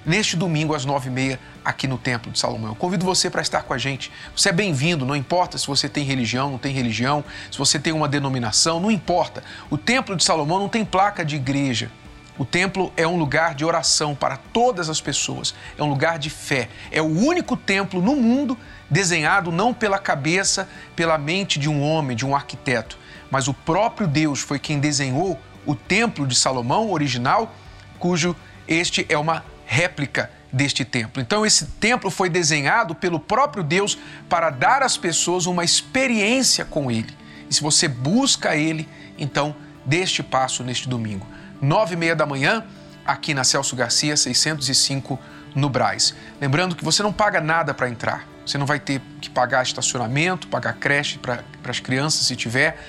Neste 0.06 0.38
domingo, 0.38 0.74
às 0.74 0.86
nove 0.86 1.10
e 1.10 1.12
meia, 1.12 1.38
aqui 1.66 1.86
no 1.86 1.98
Templo 1.98 2.32
de 2.32 2.40
Salomão. 2.40 2.70
Eu 2.70 2.76
convido 2.76 3.04
você 3.04 3.30
para 3.30 3.42
estar 3.42 3.64
com 3.64 3.74
a 3.74 3.78
gente. 3.78 4.10
Você 4.34 4.48
é 4.48 4.54
bem-vindo, 4.54 5.06
não 5.06 5.14
importa 5.14 5.58
se 5.58 5.68
você 5.68 5.90
tem 5.90 6.06
religião, 6.06 6.52
não 6.52 6.58
tem 6.58 6.74
religião, 6.74 7.22
se 7.52 7.58
você 7.58 7.78
tem 7.78 7.92
uma 7.92 8.08
denominação, 8.08 8.80
não 8.80 8.90
importa. 8.90 9.44
O 9.70 9.78
Templo 9.78 10.16
de 10.16 10.24
Salomão 10.24 10.58
não 10.58 10.70
tem 10.70 10.86
placa 10.86 11.26
de 11.26 11.36
igreja. 11.36 11.92
O 12.38 12.46
templo 12.46 12.94
é 12.96 13.08
um 13.08 13.18
lugar 13.18 13.56
de 13.56 13.66
oração 13.66 14.14
para 14.14 14.38
todas 14.38 14.90
as 14.90 15.02
pessoas, 15.02 15.56
é 15.76 15.82
um 15.82 15.90
lugar 15.90 16.20
de 16.20 16.30
fé. 16.30 16.70
É 16.92 17.02
o 17.02 17.06
único 17.06 17.58
templo 17.58 18.00
no 18.00 18.16
mundo 18.16 18.56
desenhado 18.90 19.52
não 19.52 19.74
pela 19.74 19.98
cabeça, 19.98 20.70
pela 20.96 21.18
mente 21.18 21.58
de 21.58 21.68
um 21.68 21.82
homem, 21.82 22.16
de 22.16 22.26
um 22.26 22.36
arquiteto, 22.36 22.98
mas 23.32 23.48
o 23.48 23.54
próprio 23.54 24.08
Deus 24.08 24.40
foi 24.40 24.60
quem 24.60 24.80
desenhou 24.80 25.40
o 25.66 25.74
templo 25.74 26.28
de 26.28 26.36
Salomão 26.36 26.92
original, 26.92 27.54
cujo 27.98 28.36
este 28.68 29.06
é 29.10 29.18
uma 29.18 29.44
réplica 29.66 30.30
deste 30.54 30.86
templo. 30.86 31.22
Então 31.22 31.46
esse 31.46 31.66
templo 31.66 32.12
foi 32.12 32.30
desenhado 32.30 32.94
pelo 32.94 33.20
próprio 33.20 33.64
Deus 33.64 33.98
para 34.30 34.52
dar 34.52 34.84
às 34.84 34.96
pessoas 34.96 35.48
uma 35.48 35.64
experiência 35.66 36.64
com 36.64 36.92
ele. 36.92 37.14
E 37.50 37.54
se 37.54 37.62
você 37.62 37.88
busca 37.88 38.56
ele, 38.56 38.88
então 39.18 39.56
dê 39.86 39.98
este 39.98 40.22
passo 40.22 40.64
neste 40.64 40.88
domingo 40.88 41.26
nove 41.62 41.94
e 41.94 41.98
meia 41.98 42.16
da 42.16 42.26
manhã, 42.26 42.64
aqui 43.06 43.34
na 43.34 43.44
Celso 43.44 43.76
Garcia, 43.76 44.16
605, 44.16 45.20
no 45.56 45.70
Braz. 45.70 46.14
Lembrando 46.40 46.76
que 46.76 46.84
você 46.84 47.02
não 47.02 47.12
paga 47.12 47.42
nada 47.42 47.74
para 47.74 47.90
entrar. 47.90 48.28
Você 48.46 48.58
não 48.58 48.66
vai 48.66 48.80
ter 48.80 49.02
que 49.20 49.30
pagar 49.30 49.64
estacionamento, 49.64 50.48
pagar 50.48 50.74
creche 50.74 51.18
para 51.18 51.44
as 51.68 51.80
crianças, 51.80 52.26
se 52.26 52.36
tiver, 52.36 52.82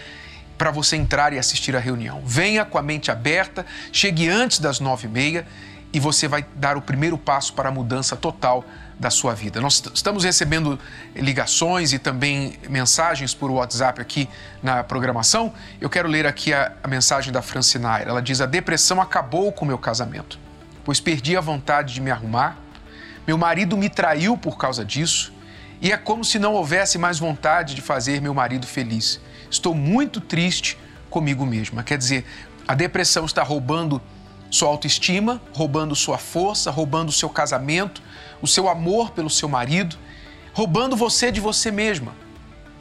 para 0.56 0.70
você 0.70 0.96
entrar 0.96 1.32
e 1.32 1.38
assistir 1.38 1.74
a 1.74 1.80
reunião. 1.80 2.22
Venha 2.24 2.64
com 2.64 2.78
a 2.78 2.82
mente 2.82 3.10
aberta, 3.10 3.64
chegue 3.92 4.28
antes 4.28 4.58
das 4.58 4.80
nove 4.80 5.06
e 5.06 5.10
meia 5.10 5.46
e 5.92 5.98
você 5.98 6.28
vai 6.28 6.44
dar 6.54 6.76
o 6.76 6.82
primeiro 6.82 7.16
passo 7.16 7.52
para 7.54 7.68
a 7.70 7.72
mudança 7.72 8.16
total 8.16 8.64
da 8.98 9.10
sua 9.10 9.34
vida. 9.34 9.60
Nós 9.60 9.82
estamos 9.94 10.24
recebendo 10.24 10.78
ligações 11.14 11.92
e 11.92 11.98
também 11.98 12.58
mensagens 12.68 13.32
por 13.32 13.50
WhatsApp 13.50 14.00
aqui 14.00 14.28
na 14.62 14.82
programação. 14.82 15.52
Eu 15.80 15.88
quero 15.88 16.08
ler 16.08 16.26
aqui 16.26 16.52
a, 16.52 16.72
a 16.82 16.88
mensagem 16.88 17.32
da 17.32 17.40
Francinaira. 17.40 18.10
Ela 18.10 18.20
diz: 18.20 18.40
A 18.40 18.46
depressão 18.46 19.00
acabou 19.00 19.52
com 19.52 19.64
o 19.64 19.68
meu 19.68 19.78
casamento, 19.78 20.38
pois 20.84 21.00
perdi 21.00 21.36
a 21.36 21.40
vontade 21.40 21.94
de 21.94 22.00
me 22.00 22.10
arrumar. 22.10 22.58
Meu 23.26 23.38
marido 23.38 23.76
me 23.76 23.88
traiu 23.88 24.36
por 24.36 24.56
causa 24.56 24.84
disso 24.84 25.32
e 25.80 25.92
é 25.92 25.96
como 25.96 26.24
se 26.24 26.38
não 26.38 26.54
houvesse 26.54 26.98
mais 26.98 27.18
vontade 27.18 27.74
de 27.74 27.80
fazer 27.80 28.20
meu 28.20 28.34
marido 28.34 28.66
feliz. 28.66 29.20
Estou 29.50 29.74
muito 29.74 30.20
triste 30.20 30.76
comigo 31.08 31.46
mesma. 31.46 31.82
Quer 31.82 31.98
dizer, 31.98 32.26
a 32.66 32.74
depressão 32.74 33.24
está 33.24 33.42
roubando 33.42 34.02
sua 34.50 34.68
autoestima, 34.68 35.40
roubando 35.52 35.94
sua 35.94 36.18
força, 36.18 36.70
roubando 36.70 37.12
seu 37.12 37.28
casamento, 37.28 38.02
o 38.40 38.46
seu 38.46 38.68
amor 38.68 39.10
pelo 39.10 39.30
seu 39.30 39.48
marido, 39.48 39.96
roubando 40.52 40.96
você 40.96 41.30
de 41.30 41.40
você 41.40 41.70
mesma. 41.70 42.14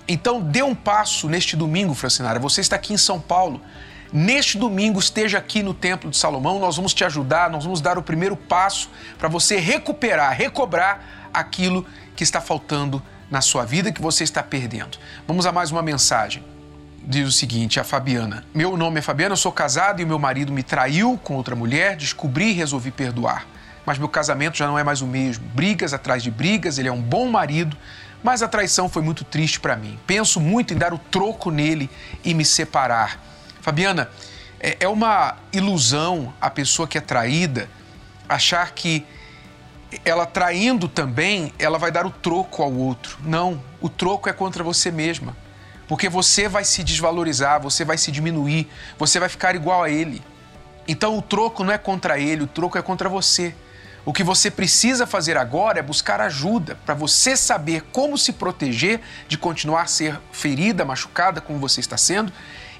Então, 0.08 0.42
dê 0.42 0.64
um 0.64 0.74
passo 0.74 1.28
neste 1.28 1.56
domingo, 1.56 1.94
Francinara. 1.94 2.40
Você 2.40 2.62
está 2.62 2.76
aqui 2.76 2.94
em 2.94 2.98
São 2.98 3.20
Paulo. 3.20 3.62
Neste 4.12 4.58
domingo, 4.58 5.00
esteja 5.00 5.38
aqui 5.38 5.62
no 5.62 5.74
Templo 5.74 6.10
de 6.10 6.18
Salomão. 6.18 6.60
Nós 6.60 6.78
vamos 6.78 6.94
te 6.94 7.04
ajudar, 7.04 7.50
nós 7.50 7.66
vamos 7.66 7.82
dar 7.82 7.98
o 7.98 8.04
primeiro 8.04 8.38
passo 8.38 8.90
para 9.18 9.28
você 9.28 9.58
recuperar, 9.58 10.34
recobrar 10.34 11.30
aquilo 11.34 11.86
que 12.16 12.24
está 12.24 12.40
faltando 12.40 13.04
na 13.30 13.42
sua 13.42 13.66
vida, 13.66 13.92
que 13.92 14.02
você 14.02 14.24
está 14.24 14.42
perdendo. 14.42 14.98
Vamos 15.28 15.46
a 15.46 15.52
mais 15.52 15.72
uma 15.72 15.82
mensagem 15.82 16.42
diz 17.08 17.26
o 17.26 17.32
seguinte, 17.32 17.80
a 17.80 17.84
Fabiana: 17.84 18.44
Meu 18.54 18.76
nome 18.76 19.00
é 19.00 19.02
Fabiana, 19.02 19.34
eu 19.34 19.38
sou 19.38 19.52
casado 19.52 20.02
e 20.02 20.06
meu 20.06 20.20
marido 20.20 20.52
me 20.52 20.62
traiu 20.62 21.18
com 21.24 21.36
outra 21.36 21.56
mulher, 21.56 21.96
descobri 21.96 22.50
e 22.50 22.54
resolvi 22.54 22.92
perdoar. 22.92 23.48
Mas 23.88 23.98
meu 23.98 24.10
casamento 24.10 24.58
já 24.58 24.68
não 24.68 24.78
é 24.78 24.84
mais 24.84 25.02
o 25.02 25.08
mesmo. 25.08 25.48
Brigas 25.56 25.94
atrás 25.94 26.22
de 26.22 26.30
brigas, 26.30 26.78
ele 26.78 26.90
é 26.90 26.92
um 26.92 27.02
bom 27.02 27.30
marido, 27.30 27.78
mas 28.22 28.44
a 28.44 28.48
traição 28.50 28.90
foi 28.90 29.02
muito 29.02 29.24
triste 29.24 29.62
para 29.62 29.78
mim. 29.78 29.98
Penso 30.06 30.42
muito 30.42 30.74
em 30.74 30.78
dar 30.78 30.94
o 30.94 30.98
troco 30.98 31.50
nele 31.50 31.90
e 32.22 32.34
me 32.34 32.44
separar. 32.44 33.18
Fabiana, 33.62 34.10
é, 34.60 34.76
é 34.82 34.88
uma 34.90 35.38
ilusão 35.54 36.34
a 36.42 36.50
pessoa 36.50 36.86
que 36.86 36.98
é 36.98 37.02
traída 37.02 37.70
achar 38.28 38.70
que 38.72 39.06
ela 40.04 40.26
traindo 40.26 40.90
também, 40.90 41.54
ela 41.58 41.78
vai 41.78 41.90
dar 41.90 42.06
o 42.06 42.12
troco 42.12 42.62
ao 42.62 42.74
outro. 42.74 43.18
Não, 43.24 43.64
o 43.80 43.88
troco 43.88 44.28
é 44.28 44.34
contra 44.34 44.66
você 44.66 44.92
mesma. 44.92 45.34
Porque 45.88 46.10
você 46.10 46.50
vai 46.50 46.66
se 46.66 46.84
desvalorizar, 46.84 47.62
você 47.62 47.86
vai 47.86 47.98
se 47.98 48.12
diminuir, 48.12 48.70
você 49.00 49.18
vai 49.18 49.30
ficar 49.30 49.56
igual 49.56 49.82
a 49.82 49.90
ele. 49.90 50.22
Então 50.86 51.18
o 51.18 51.22
troco 51.22 51.64
não 51.64 51.72
é 51.72 51.78
contra 51.78 52.20
ele, 52.20 52.44
o 52.44 52.48
troco 52.48 52.78
é 52.78 52.82
contra 52.82 53.08
você. 53.08 53.56
O 54.08 54.14
que 54.14 54.24
você 54.24 54.50
precisa 54.50 55.06
fazer 55.06 55.36
agora 55.36 55.80
é 55.80 55.82
buscar 55.82 56.22
ajuda 56.22 56.80
para 56.86 56.96
você 56.96 57.36
saber 57.36 57.82
como 57.92 58.18
se 58.18 58.32
proteger 58.32 59.02
de 59.28 59.38
continuar 59.38 59.82
a 59.82 59.86
ser 59.86 60.18
ferida, 60.32 60.86
machucada, 60.86 61.42
como 61.42 61.60
você 61.60 61.82
está 61.82 61.98
sendo. 61.98 62.32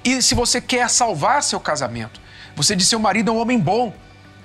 E 0.06 0.22
se 0.22 0.34
você 0.34 0.62
quer 0.62 0.90
salvar 0.90 1.44
seu 1.44 1.60
casamento, 1.60 2.22
você 2.56 2.78
diz 2.78 2.88
seu 2.88 2.98
marido 2.98 3.30
é 3.30 3.34
um 3.34 3.40
homem 3.42 3.60
bom. 3.60 3.94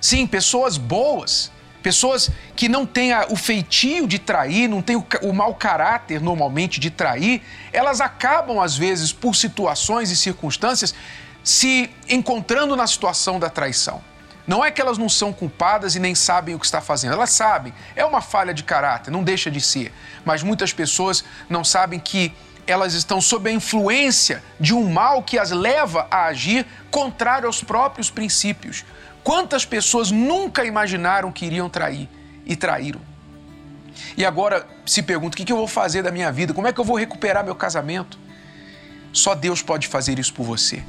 Sim, 0.01 0.27
pessoas 0.27 0.77
boas 0.77 1.53
Pessoas 1.81 2.31
que 2.55 2.69
não 2.69 2.85
têm 2.85 3.13
o 3.29 3.37
feitio 3.37 4.09
de 4.09 4.19
trair, 4.19 4.69
não 4.69 4.81
têm 4.81 4.97
o, 4.97 5.07
o 5.23 5.33
mau 5.33 5.55
caráter 5.55 6.21
normalmente 6.21 6.79
de 6.79 6.91
trair, 6.91 7.43
elas 7.73 8.01
acabam, 8.01 8.61
às 8.61 8.77
vezes, 8.77 9.13
por 9.13 9.35
situações 9.35 10.11
e 10.11 10.17
circunstâncias, 10.17 10.95
se 11.43 11.91
encontrando 12.09 12.77
na 12.77 12.87
situação 12.87 13.41
da 13.41 13.51
traição. 13.51 14.01
Não 14.47 14.65
é 14.65 14.71
que 14.71 14.81
elas 14.81 14.99
não 14.99 15.09
são 15.09 15.33
culpadas 15.33 15.95
e 15.95 16.01
nem 16.01 16.15
sabem 16.15 16.55
o 16.55 16.59
que 16.59 16.65
está 16.65 16.81
fazendo. 16.81 17.13
Elas 17.13 17.31
sabem. 17.31 17.73
É 17.95 18.05
uma 18.05 18.21
falha 18.21 18.53
de 18.53 18.65
caráter, 18.65 19.11
não 19.11 19.23
deixa 19.23 19.51
de 19.51 19.61
ser. 19.61 19.93
Mas 20.25 20.43
muitas 20.43 20.73
pessoas 20.73 21.25
não 21.49 21.63
sabem 21.63 22.01
que 22.01 22.35
elas 22.67 22.95
estão 22.95 23.21
sob 23.21 23.51
a 23.51 23.53
influência 23.53 24.43
de 24.59 24.75
um 24.75 24.91
mal 24.91 25.23
que 25.23 25.39
as 25.39 25.51
leva 25.51 26.07
a 26.11 26.27
agir 26.27 26.67
contrário 26.91 27.47
aos 27.47 27.63
próprios 27.63 28.11
princípios. 28.11 28.85
Quantas 29.23 29.65
pessoas 29.65 30.11
nunca 30.11 30.65
imaginaram 30.65 31.31
que 31.31 31.47
iriam 31.47 31.69
trair 31.69 32.09
e 32.45 32.57
traíram? 32.57 33.01
E 34.17 34.25
agora 34.25 34.67
se 34.85 35.03
pergunta: 35.03 35.41
o 35.41 35.45
que 35.45 35.53
eu 35.53 35.57
vou 35.57 35.69
fazer 35.69 36.03
da 36.03 36.11
minha 36.11 36.33
vida? 36.33 36.53
Como 36.53 36.67
é 36.67 36.73
que 36.73 36.81
eu 36.81 36.85
vou 36.85 36.97
recuperar 36.97 37.45
meu 37.45 37.55
casamento? 37.55 38.19
Só 39.13 39.35
Deus 39.35 39.63
pode 39.63 39.87
fazer 39.87 40.19
isso 40.19 40.33
por 40.33 40.45
você. 40.45 40.83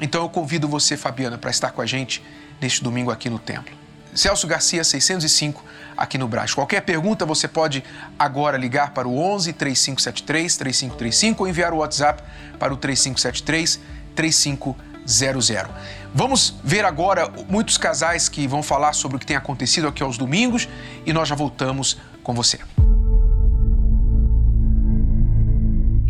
Então 0.00 0.22
eu 0.22 0.28
convido 0.28 0.68
você, 0.68 0.96
Fabiana, 0.96 1.38
para 1.38 1.50
estar 1.50 1.70
com 1.70 1.80
a 1.80 1.86
gente 1.86 2.22
neste 2.60 2.82
domingo 2.82 3.10
aqui 3.10 3.28
no 3.28 3.38
templo. 3.38 3.76
Celso 4.14 4.46
Garcia 4.46 4.82
605 4.82 5.64
aqui 5.96 6.18
no 6.18 6.26
Brás. 6.26 6.52
Qualquer 6.54 6.80
pergunta 6.82 7.24
você 7.24 7.46
pode 7.46 7.84
agora 8.18 8.56
ligar 8.56 8.92
para 8.92 9.06
o 9.06 9.18
11 9.18 9.52
3573 9.52 10.56
3535 10.56 11.42
ou 11.42 11.48
enviar 11.48 11.72
o 11.72 11.78
WhatsApp 11.78 12.22
para 12.58 12.72
o 12.72 12.76
3573 12.76 13.80
3500. 14.14 15.70
Vamos 16.14 16.54
ver 16.64 16.84
agora 16.84 17.30
muitos 17.48 17.76
casais 17.78 18.28
que 18.28 18.46
vão 18.46 18.62
falar 18.62 18.92
sobre 18.92 19.16
o 19.16 19.20
que 19.20 19.26
tem 19.26 19.36
acontecido 19.36 19.86
aqui 19.86 20.02
aos 20.02 20.18
domingos 20.18 20.68
e 21.06 21.12
nós 21.12 21.28
já 21.28 21.34
voltamos 21.34 21.98
com 22.22 22.34
você. 22.34 22.58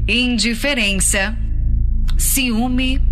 Indiferença, 0.09 1.37
ciúme, 2.17 3.08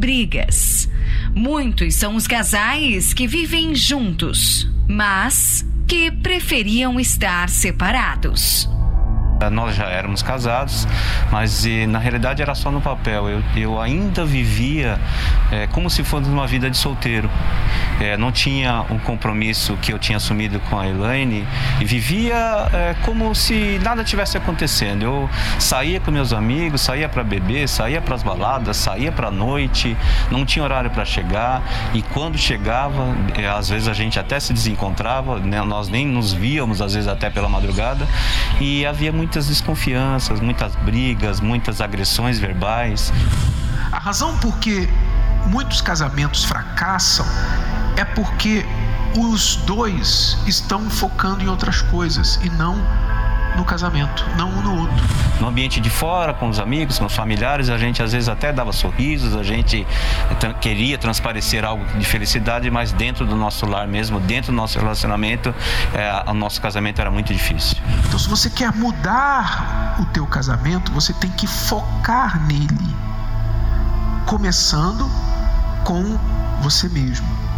brigas. 0.00 0.88
Muitos 1.34 1.94
são 1.94 2.16
os 2.16 2.26
casais 2.26 3.12
que 3.12 3.26
vivem 3.26 3.74
juntos, 3.74 4.66
mas 4.88 5.64
que 5.86 6.10
preferiam 6.10 6.98
estar 6.98 7.50
separados. 7.50 8.66
Nós 9.48 9.74
já 9.74 9.86
éramos 9.86 10.22
casados, 10.22 10.86
mas 11.30 11.64
na 11.88 11.98
realidade 11.98 12.42
era 12.42 12.54
só 12.54 12.70
no 12.70 12.80
papel. 12.80 13.28
Eu, 13.28 13.42
eu 13.56 13.80
ainda 13.80 14.24
vivia 14.24 14.98
é, 15.50 15.66
como 15.68 15.88
se 15.88 16.04
fosse 16.04 16.28
uma 16.28 16.46
vida 16.46 16.68
de 16.68 16.76
solteiro. 16.76 17.30
É, 18.00 18.16
não 18.16 18.32
tinha 18.32 18.84
um 18.90 18.98
compromisso 18.98 19.76
que 19.80 19.92
eu 19.92 19.98
tinha 19.98 20.16
assumido 20.16 20.58
com 20.68 20.78
a 20.78 20.88
Elaine 20.88 21.46
e 21.80 21.84
vivia 21.84 22.68
é, 22.72 22.94
como 23.04 23.34
se 23.34 23.78
nada 23.82 24.02
tivesse 24.04 24.36
acontecendo. 24.36 25.04
Eu 25.04 25.30
saía 25.58 26.00
com 26.00 26.10
meus 26.10 26.32
amigos, 26.32 26.80
saía 26.80 27.08
para 27.08 27.22
beber, 27.22 27.68
saía 27.68 28.00
para 28.00 28.14
as 28.14 28.22
baladas, 28.22 28.76
saía 28.76 29.12
para 29.12 29.28
a 29.28 29.30
noite, 29.30 29.96
não 30.30 30.44
tinha 30.44 30.64
horário 30.64 30.90
para 30.90 31.04
chegar 31.04 31.62
e 31.94 32.02
quando 32.02 32.38
chegava, 32.38 33.14
é, 33.36 33.46
às 33.46 33.68
vezes 33.68 33.86
a 33.88 33.92
gente 33.92 34.18
até 34.18 34.40
se 34.40 34.52
desencontrava, 34.52 35.38
né? 35.38 35.62
nós 35.62 35.88
nem 35.88 36.06
nos 36.06 36.32
víamos, 36.32 36.80
às 36.80 36.94
vezes 36.94 37.08
até 37.08 37.28
pela 37.28 37.48
madrugada 37.48 38.06
e 38.60 38.84
havia 38.86 39.12
muito 39.12 39.29
muitas 39.30 39.46
desconfianças, 39.46 40.40
muitas 40.40 40.74
brigas, 40.74 41.38
muitas 41.38 41.80
agressões 41.80 42.40
verbais. 42.40 43.12
A 43.92 43.98
razão 44.00 44.36
por 44.38 44.58
que 44.58 44.88
muitos 45.46 45.80
casamentos 45.80 46.42
fracassam 46.42 47.24
é 47.96 48.04
porque 48.04 48.66
os 49.16 49.54
dois 49.54 50.36
estão 50.48 50.90
focando 50.90 51.44
em 51.44 51.48
outras 51.48 51.80
coisas 51.80 52.40
e 52.42 52.50
não 52.50 52.84
no 53.56 53.64
casamento, 53.64 54.24
não 54.36 54.48
um 54.48 54.62
no 54.62 54.80
outro. 54.80 55.04
No 55.40 55.48
ambiente 55.48 55.80
de 55.80 55.88
fora, 55.88 56.34
com 56.34 56.48
os 56.48 56.58
amigos, 56.58 56.98
com 56.98 57.06
os 57.06 57.14
familiares, 57.14 57.68
a 57.70 57.78
gente 57.78 58.02
às 58.02 58.12
vezes 58.12 58.28
até 58.28 58.52
dava 58.52 58.72
sorrisos, 58.72 59.36
a 59.36 59.42
gente 59.42 59.86
queria 60.60 60.98
transparecer 60.98 61.64
algo 61.64 61.84
de 61.98 62.04
felicidade, 62.04 62.70
mas 62.70 62.92
dentro 62.92 63.26
do 63.26 63.34
nosso 63.34 63.66
lar 63.66 63.88
mesmo, 63.88 64.20
dentro 64.20 64.52
do 64.52 64.56
nosso 64.56 64.78
relacionamento, 64.78 65.54
é, 65.94 66.30
o 66.30 66.34
nosso 66.34 66.60
casamento 66.60 67.00
era 67.00 67.10
muito 67.10 67.32
difícil. 67.32 67.76
Então, 68.06 68.18
se 68.18 68.28
você 68.28 68.50
quer 68.50 68.72
mudar 68.74 69.96
o 69.98 70.04
teu 70.06 70.26
casamento, 70.26 70.92
você 70.92 71.12
tem 71.14 71.30
que 71.30 71.46
focar 71.46 72.40
nele, 72.46 72.96
começando 74.26 75.10
com 75.84 76.18
você 76.62 76.88
mesmo 76.88 77.49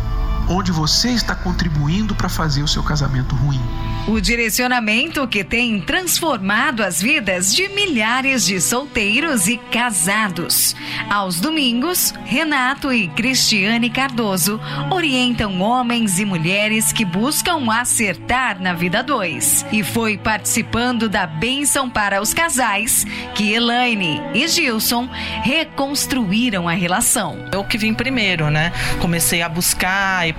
onde 0.49 0.73
você 0.73 1.11
está 1.11 1.35
contribuindo 1.35 2.15
para 2.15 2.29
fazer 2.29 2.63
o 2.63 2.69
seu 2.69 2.83
casamento 2.83 3.35
ruim. 3.35 3.61
O 4.07 4.21
direcionamento 4.21 5.27
que 5.29 5.45
tem 5.45 5.81
transformado 5.81 6.83
as 6.83 7.01
vidas 7.01 7.55
de 7.55 7.69
milhares 7.69 8.45
de 8.45 8.61
solteiros 8.61 9.47
e 9.47 9.57
casados. 9.57 10.75
Aos 11.09 11.39
domingos, 11.39 12.13
Renato 12.25 12.93
e 12.93 13.07
Cristiane 13.09 13.89
Cardoso 13.89 14.61
orientam 14.91 15.61
homens 15.61 16.19
e 16.19 16.25
mulheres 16.25 16.93
que 16.93 17.05
buscam 17.05 17.71
acertar 17.71 18.61
na 18.61 18.73
vida 18.73 19.05
dois. 19.05 19.65
E 19.71 19.85
foi 19.85 20.19
participando 20.19 21.09
da 21.09 21.25
bênção 21.25 21.89
para 21.89 22.21
os 22.21 22.35
casais 22.35 23.07
que 23.37 23.53
Elaine 23.53 24.21
e 24.35 24.49
Gilson 24.49 25.09
reconstruíram 25.43 26.69
a 26.69 26.73
relação. 26.73 27.49
Eu 27.53 27.63
que 27.63 27.79
vim 27.79 27.95
primeiro, 27.95 28.51
né? 28.51 28.73
Comecei 29.01 29.43
a 29.43 29.49
buscar 29.49 30.29
e 30.29 30.33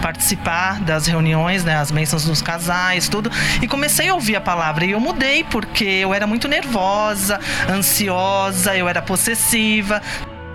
participar 0.00 0.80
das 0.80 1.06
reuniões, 1.06 1.64
né, 1.64 1.76
as 1.76 1.90
bênçãos 1.90 2.24
dos 2.24 2.42
casais, 2.42 3.08
tudo, 3.08 3.30
e 3.60 3.68
comecei 3.68 4.08
a 4.08 4.14
ouvir 4.14 4.36
a 4.36 4.40
palavra. 4.40 4.84
E 4.84 4.92
eu 4.92 5.00
mudei 5.00 5.44
porque 5.44 5.84
eu 5.84 6.14
era 6.14 6.26
muito 6.26 6.48
nervosa, 6.48 7.40
ansiosa, 7.68 8.76
eu 8.76 8.88
era 8.88 9.02
possessiva. 9.02 10.00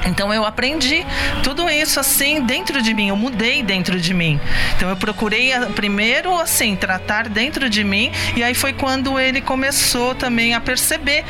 Então 0.05 0.33
eu 0.33 0.45
aprendi 0.45 1.05
tudo 1.43 1.69
isso 1.69 1.99
assim 1.99 2.41
dentro 2.41 2.81
de 2.81 2.93
mim, 2.93 3.09
eu 3.09 3.15
mudei 3.15 3.63
dentro 3.63 3.99
de 3.99 4.13
mim. 4.13 4.39
Então 4.75 4.89
eu 4.89 4.95
procurei 4.95 5.51
primeiro 5.75 6.37
assim 6.39 6.75
tratar 6.75 7.27
dentro 7.27 7.69
de 7.69 7.83
mim 7.83 8.11
e 8.35 8.43
aí 8.43 8.53
foi 8.53 8.73
quando 8.73 9.19
ele 9.19 9.41
começou 9.41 10.13
também 10.13 10.53
a 10.53 10.61
perceber, 10.61 11.25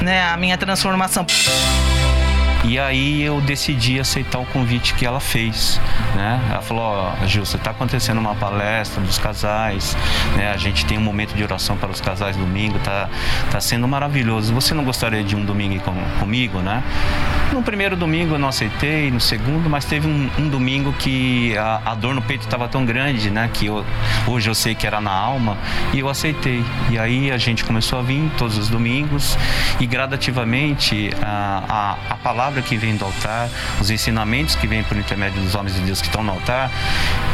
né, 0.00 0.24
a 0.24 0.36
minha 0.36 0.56
transformação. 0.56 1.26
E 2.64 2.78
aí 2.78 3.22
eu 3.22 3.40
decidi 3.40 3.98
aceitar 3.98 4.38
o 4.38 4.46
convite 4.46 4.94
que 4.94 5.04
ela 5.04 5.18
fez, 5.18 5.80
né? 6.14 6.40
Ela 6.48 6.62
falou, 6.62 6.84
ó, 6.84 7.12
oh, 7.20 7.26
Gil, 7.26 7.44
você 7.44 7.56
está 7.56 7.72
acontecendo 7.72 8.18
uma 8.18 8.36
palestra 8.36 9.02
dos 9.02 9.18
casais, 9.18 9.96
né? 10.36 10.52
A 10.52 10.56
gente 10.56 10.86
tem 10.86 10.96
um 10.96 11.00
momento 11.00 11.34
de 11.34 11.42
oração 11.42 11.76
para 11.76 11.90
os 11.90 12.00
casais 12.00 12.36
domingo, 12.36 12.78
tá, 12.78 13.08
tá 13.50 13.60
sendo 13.60 13.88
maravilhoso. 13.88 14.54
Você 14.54 14.74
não 14.74 14.84
gostaria 14.84 15.24
de 15.24 15.34
um 15.34 15.44
domingo 15.44 15.80
com, 15.80 15.92
comigo, 16.20 16.60
né? 16.60 16.84
No 17.52 17.62
primeiro 17.62 17.94
domingo 17.94 18.34
eu 18.34 18.38
não 18.38 18.48
aceitei, 18.48 19.10
no 19.10 19.20
segundo, 19.20 19.68
mas 19.68 19.84
teve 19.84 20.08
um, 20.08 20.30
um 20.38 20.48
domingo 20.48 20.90
que 20.94 21.56
a, 21.58 21.82
a, 21.84 21.94
dor 21.94 22.14
no 22.14 22.22
peito 22.22 22.44
estava 22.44 22.66
tão 22.66 22.82
grande, 22.82 23.28
né? 23.28 23.50
Que 23.52 23.66
eu, 23.66 23.84
hoje 24.26 24.48
eu 24.48 24.54
sei 24.54 24.74
que 24.74 24.86
era 24.86 25.02
na 25.02 25.12
alma 25.12 25.58
e 25.92 25.98
eu 25.98 26.08
aceitei. 26.08 26.64
E 26.90 26.98
aí 26.98 27.30
a 27.30 27.36
gente 27.36 27.62
começou 27.62 27.98
a 27.98 28.02
vir 28.02 28.30
todos 28.38 28.56
os 28.56 28.70
domingos 28.70 29.36
e 29.78 29.86
gradativamente 29.86 31.10
a, 31.20 31.98
a, 32.08 32.14
a 32.14 32.16
palavra 32.16 32.62
que 32.62 32.74
vem 32.74 32.96
do 32.96 33.04
altar, 33.04 33.50
os 33.78 33.90
ensinamentos 33.90 34.54
que 34.54 34.66
vêm 34.66 34.82
por 34.82 34.96
intermédio 34.96 35.42
dos 35.42 35.54
homens 35.54 35.74
de 35.74 35.82
Deus 35.82 36.00
que 36.00 36.06
estão 36.06 36.24
no 36.24 36.32
altar, 36.32 36.70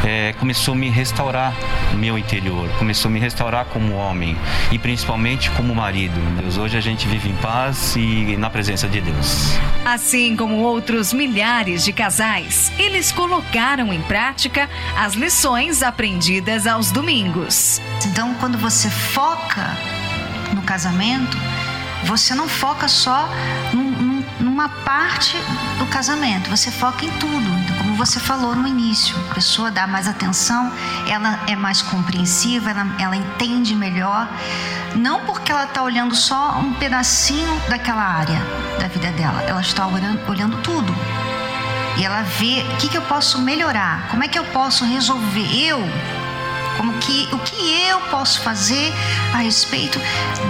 é, 0.05 0.33
começou 0.33 0.73
a 0.73 0.77
me 0.77 0.89
restaurar 0.89 1.53
o 1.93 1.95
meu 1.95 2.17
interior, 2.17 2.67
começou 2.77 3.07
a 3.07 3.11
me 3.11 3.21
restaurar 3.21 3.65
como 3.65 3.95
homem 3.95 4.35
e 4.69 4.77
principalmente 4.77 5.49
como 5.51 5.73
marido. 5.73 6.19
Deus, 6.41 6.57
hoje 6.57 6.77
a 6.77 6.81
gente 6.81 7.07
vive 7.07 7.29
em 7.29 7.35
paz 7.35 7.95
e 7.95 8.35
na 8.37 8.49
presença 8.49 8.85
de 8.87 8.99
Deus. 8.99 9.57
Assim 9.85 10.08
como 10.35 10.57
outros 10.57 11.13
milhares 11.13 11.83
de 11.83 11.93
casais, 11.93 12.71
eles 12.79 13.11
colocaram 13.11 13.93
em 13.93 14.01
prática 14.01 14.67
as 14.97 15.13
lições 15.13 15.83
aprendidas 15.83 16.65
aos 16.65 16.91
domingos. 16.91 17.79
Então, 18.07 18.33
quando 18.35 18.57
você 18.57 18.89
foca 18.89 19.77
no 20.53 20.63
casamento, 20.63 21.37
você 22.05 22.33
não 22.33 22.47
foca 22.47 22.87
só 22.87 23.29
num, 23.71 24.23
num 24.39 24.49
uma 24.59 24.67
parte 24.83 25.37
do 25.77 25.85
casamento. 25.85 26.49
Você 26.49 26.71
foca 26.71 27.05
em 27.05 27.09
tudo. 27.11 27.78
Você 27.99 28.17
falou 28.17 28.55
no 28.55 28.65
início, 28.65 29.13
a 29.29 29.33
pessoa 29.33 29.69
dá 29.69 29.85
mais 29.85 30.07
atenção, 30.07 30.71
ela 31.05 31.37
é 31.47 31.53
mais 31.53 31.81
compreensiva, 31.81 32.69
ela, 32.69 32.87
ela 32.97 33.13
entende 33.13 33.75
melhor. 33.75 34.25
Não 34.95 35.25
porque 35.25 35.51
ela 35.51 35.65
está 35.65 35.83
olhando 35.83 36.15
só 36.15 36.59
um 36.59 36.71
pedacinho 36.75 37.61
daquela 37.67 38.01
área 38.01 38.41
da 38.79 38.87
vida 38.87 39.11
dela, 39.11 39.43
ela 39.43 39.59
está 39.59 39.85
olhando, 39.85 40.17
olhando 40.31 40.61
tudo. 40.61 40.95
E 41.97 42.05
ela 42.05 42.21
vê 42.21 42.65
o 42.73 42.77
que, 42.77 42.87
que 42.87 42.97
eu 42.97 43.01
posso 43.01 43.37
melhorar, 43.41 44.07
como 44.07 44.23
é 44.23 44.29
que 44.29 44.39
eu 44.39 44.45
posso 44.45 44.85
resolver. 44.85 45.53
Eu 45.53 45.79
como 46.77 46.93
que 46.99 47.27
o 47.33 47.39
que 47.39 47.81
eu 47.89 47.99
posso 48.09 48.39
fazer 48.39 48.93
a 49.33 49.39
respeito 49.39 49.99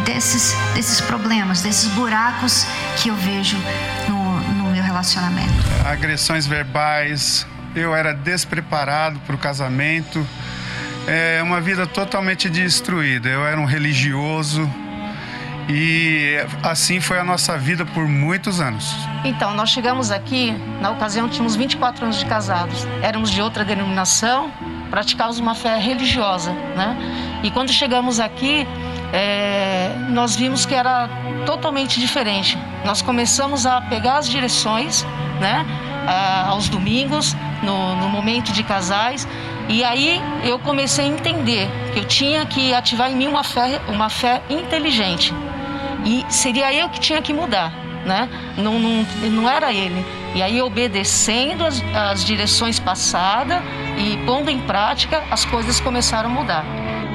desses 0.06 0.56
desses 0.76 1.02
problemas, 1.02 1.64
desses 1.64 1.90
buracos 1.90 2.68
que 2.98 3.10
eu 3.10 3.16
vejo 3.16 3.58
no, 4.08 4.19
relacionamento. 4.90 5.54
Agressões 5.86 6.48
verbais, 6.48 7.46
eu 7.76 7.96
era 7.96 8.14
despreparado 8.14 9.20
para 9.20 9.36
o 9.36 9.38
casamento, 9.38 10.26
é 11.08 11.42
uma 11.44 11.62
vida 11.62 11.86
totalmente 11.88 12.50
destruída. 12.50 13.30
Eu 13.30 13.46
era 13.46 13.60
um 13.60 13.66
religioso 13.66 14.70
e 15.68 16.36
assim 16.64 17.00
foi 17.00 17.20
a 17.20 17.24
nossa 17.24 17.58
vida 17.58 17.86
por 17.86 18.08
muitos 18.08 18.60
anos. 18.60 18.96
Então, 19.24 19.54
nós 19.54 19.70
chegamos 19.70 20.10
aqui, 20.10 20.52
na 20.82 20.90
ocasião 20.90 21.30
tínhamos 21.30 21.56
24 21.56 22.06
anos 22.06 22.18
de 22.18 22.26
casados. 22.26 22.88
Éramos 23.02 23.30
de 23.30 23.42
outra 23.42 23.64
denominação, 23.64 24.52
praticávamos 24.90 25.40
uma 25.40 25.54
fé 25.54 25.78
religiosa, 25.78 26.52
né? 26.76 26.98
E 27.44 27.52
quando 27.52 27.72
chegamos 27.72 28.20
aqui, 28.20 28.68
é, 29.14 29.96
nós 30.10 30.36
vimos 30.36 30.66
que 30.66 30.76
era 30.76 31.10
totalmente 31.46 32.00
diferente. 32.00 32.58
Nós 32.86 33.02
começamos 33.02 33.66
a 33.66 33.82
pegar 33.82 34.18
as 34.18 34.30
direções, 34.30 35.06
né? 35.40 35.66
aos 36.48 36.70
domingos, 36.70 37.36
no, 37.62 37.96
no 37.98 38.10
momento 38.10 38.52
de 38.52 38.64
casais, 38.64 39.28
e 39.68 39.84
aí 39.84 40.20
eu 40.44 40.58
comecei 40.60 41.06
a 41.06 41.08
entender 41.08 41.70
que 41.94 42.00
eu 42.00 42.06
tinha 42.06 42.46
que 42.46 42.74
ativar 42.74 43.12
em 43.12 43.16
mim 43.16 43.28
uma 43.28 43.44
fé, 43.44 43.80
uma 43.88 44.10
fé 44.10 44.42
inteligente. 44.50 45.34
E 46.06 46.26
seria 46.30 46.74
eu 46.74 46.90
que 46.90 47.00
tinha 47.00 47.22
que 47.22 47.34
mudar, 47.34 47.72
né? 48.06 48.28
Não, 48.58 48.80
não, 48.80 49.06
não 49.30 49.50
era 49.50 49.72
ele. 49.72 50.04
E 50.34 50.42
aí, 50.42 50.62
obedecendo 50.62 51.66
as, 51.66 51.84
as 51.94 52.24
direções 52.24 52.80
passadas 52.80 53.62
e 53.98 54.18
pondo 54.26 54.50
em 54.50 54.60
prática, 54.60 55.24
as 55.30 55.46
coisas 55.46 55.80
começaram 55.80 56.30
a 56.30 56.34
mudar. 56.34 56.66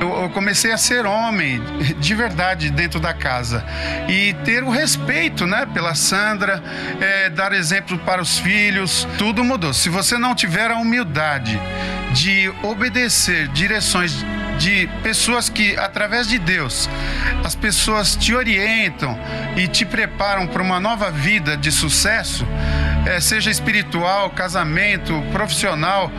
Eu 0.01 0.29
comecei 0.31 0.73
a 0.73 0.79
ser 0.79 1.07
homem 1.07 1.63
de 1.99 2.15
verdade 2.15 2.71
dentro 2.71 2.99
da 2.99 3.15
casa 3.15 3.65
e 4.09 4.35
ter 4.45 4.63
o 4.63 4.71
respeito, 4.71 5.47
né, 5.47 5.67
pela 5.73 5.95
Sandra, 5.95 6.63
é, 7.01 7.31
dar 7.31 7.53
exemplo 7.53 7.99
para 7.99 8.21
os 8.21 8.39
filhos, 8.39 9.07
tudo 9.17 9.45
mudou. 9.45 9.73
Se 9.73 9.89
você 9.89 10.19
não 10.19 10.35
tiver 10.35 10.71
a 10.71 10.77
humildade 10.77 11.61
de 12.13 12.53
obedecer 12.63 13.49
direções 13.49 14.25
de 14.59 14.89
pessoas 15.03 15.49
que, 15.49 15.77
através 15.77 16.29
de 16.29 16.39
Deus, 16.39 16.89
as 17.45 17.55
pessoas 17.55 18.17
te 18.17 18.35
orientam 18.35 19.19
e 19.57 19.67
te 19.67 19.85
preparam 19.85 20.47
para 20.47 20.63
uma 20.63 20.79
nova 20.79 21.11
vida 21.11 21.57
de 21.57 21.73
sucesso, 21.73 22.47
é, 23.07 23.21
seja 23.21 23.51
espiritual, 23.51 24.31
casamento, 24.31 25.23
profissional, 25.33 26.11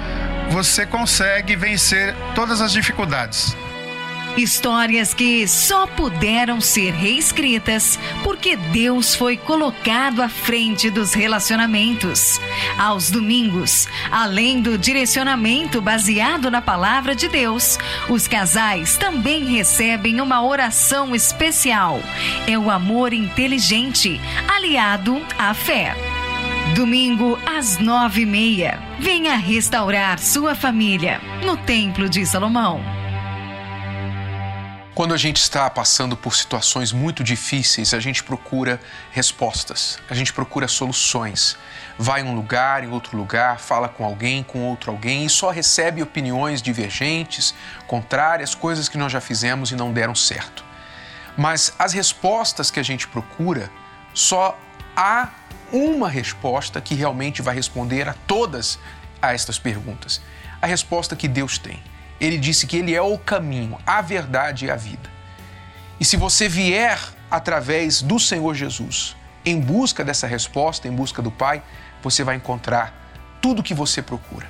você 0.50 0.86
consegue 0.86 1.56
vencer 1.56 2.14
todas 2.36 2.62
as 2.62 2.72
dificuldades. 2.72 3.56
Histórias 4.38 5.14
que 5.14 5.48
só 5.48 5.88
puderam 5.88 6.60
ser 6.60 6.94
reescritas 6.94 7.98
porque 8.22 8.58
Deus 8.58 9.16
foi 9.16 9.38
colocado 9.38 10.22
à 10.22 10.28
frente 10.28 10.90
dos 10.90 11.14
relacionamentos. 11.14 12.40
Aos 12.78 13.10
domingos, 13.10 13.88
além 14.12 14.62
do 14.62 14.78
direcionamento 14.78 15.82
baseado 15.82 16.52
na 16.52 16.62
palavra 16.62 17.16
de 17.16 17.30
Deus, 17.30 17.80
os 18.10 18.28
casais 18.28 18.98
também 18.98 19.46
recebem 19.46 20.20
uma 20.20 20.46
oração 20.46 21.16
especial. 21.16 22.02
É 22.46 22.58
o 22.58 22.70
amor 22.70 23.14
inteligente, 23.14 24.20
aliado 24.54 25.26
à 25.38 25.54
fé. 25.54 25.96
Domingo 26.76 27.40
às 27.46 27.78
nove 27.78 28.24
e 28.24 28.26
meia. 28.26 28.80
Venha 29.00 29.38
restaurar 29.38 30.20
sua 30.20 30.54
família 30.56 31.22
no 31.46 31.56
Templo 31.56 32.10
de 32.10 32.26
Salomão. 32.26 32.95
Quando 34.96 35.14
a 35.14 35.18
gente 35.18 35.42
está 35.42 35.70
passando 35.70 36.16
por 36.16 36.34
situações 36.34 36.94
muito 36.94 37.22
difíceis, 37.22 37.94
a 37.94 38.00
gente 38.00 38.24
procura 38.24 38.80
respostas, 39.12 40.00
a 40.10 40.14
gente 40.14 40.32
procura 40.32 40.70
soluções. 40.70 41.58
Vai 42.00 42.22
em 42.22 42.24
um 42.24 42.34
lugar, 42.34 42.82
em 42.82 42.88
outro 42.90 43.18
lugar, 43.18 43.60
fala 43.60 43.90
com 43.90 44.06
alguém, 44.06 44.42
com 44.42 44.64
outro 44.64 44.90
alguém 44.92 45.26
e 45.26 45.30
só 45.30 45.50
recebe 45.50 46.02
opiniões 46.02 46.62
divergentes, 46.62 47.54
contrárias, 47.88 48.56
coisas 48.56 48.88
que 48.88 48.98
nós 48.98 49.12
já 49.12 49.20
fizemos 49.20 49.70
e 49.70 49.76
não 49.76 49.92
deram 49.92 50.16
certo. 50.16 50.64
Mas 51.36 51.74
as 51.78 51.92
respostas 51.92 52.72
que 52.72 52.80
a 52.80 52.84
gente 52.84 53.06
procura, 53.06 53.70
só 54.14 54.58
há 54.96 55.28
uma 55.74 56.08
resposta 56.08 56.80
que 56.80 56.96
realmente 56.96 57.42
vai 57.42 57.54
responder 57.54 58.08
a 58.08 58.14
todas 58.26 58.80
a 59.22 59.34
estas 59.34 59.60
perguntas. 59.60 60.22
A 60.62 60.66
resposta 60.66 61.18
que 61.18 61.28
Deus 61.28 61.58
tem 61.58 61.84
ele 62.20 62.38
disse 62.38 62.66
que 62.66 62.78
ele 62.78 62.96
é 62.96 63.02
o 63.02 63.18
caminho, 63.18 63.78
a 63.86 64.02
verdade 64.02 64.66
e 64.66 64.72
a 64.72 64.76
vida. 64.76 65.10
E 66.00 66.06
se 66.06 66.18
você 66.18 66.48
vier 66.48 67.00
através 67.30 68.02
do 68.02 68.20
Senhor 68.20 68.54
Jesus, 68.54 69.16
em 69.46 69.60
busca 69.60 70.04
dessa 70.04 70.28
resposta, 70.28 70.88
em 70.88 70.92
busca 70.92 71.22
do 71.22 71.32
Pai, 71.32 71.62
você 72.02 72.24
vai 72.24 72.36
encontrar 72.36 72.94
tudo 73.42 73.60
o 73.60 73.64
que 73.64 73.74
você 73.74 74.02
procura. 74.02 74.50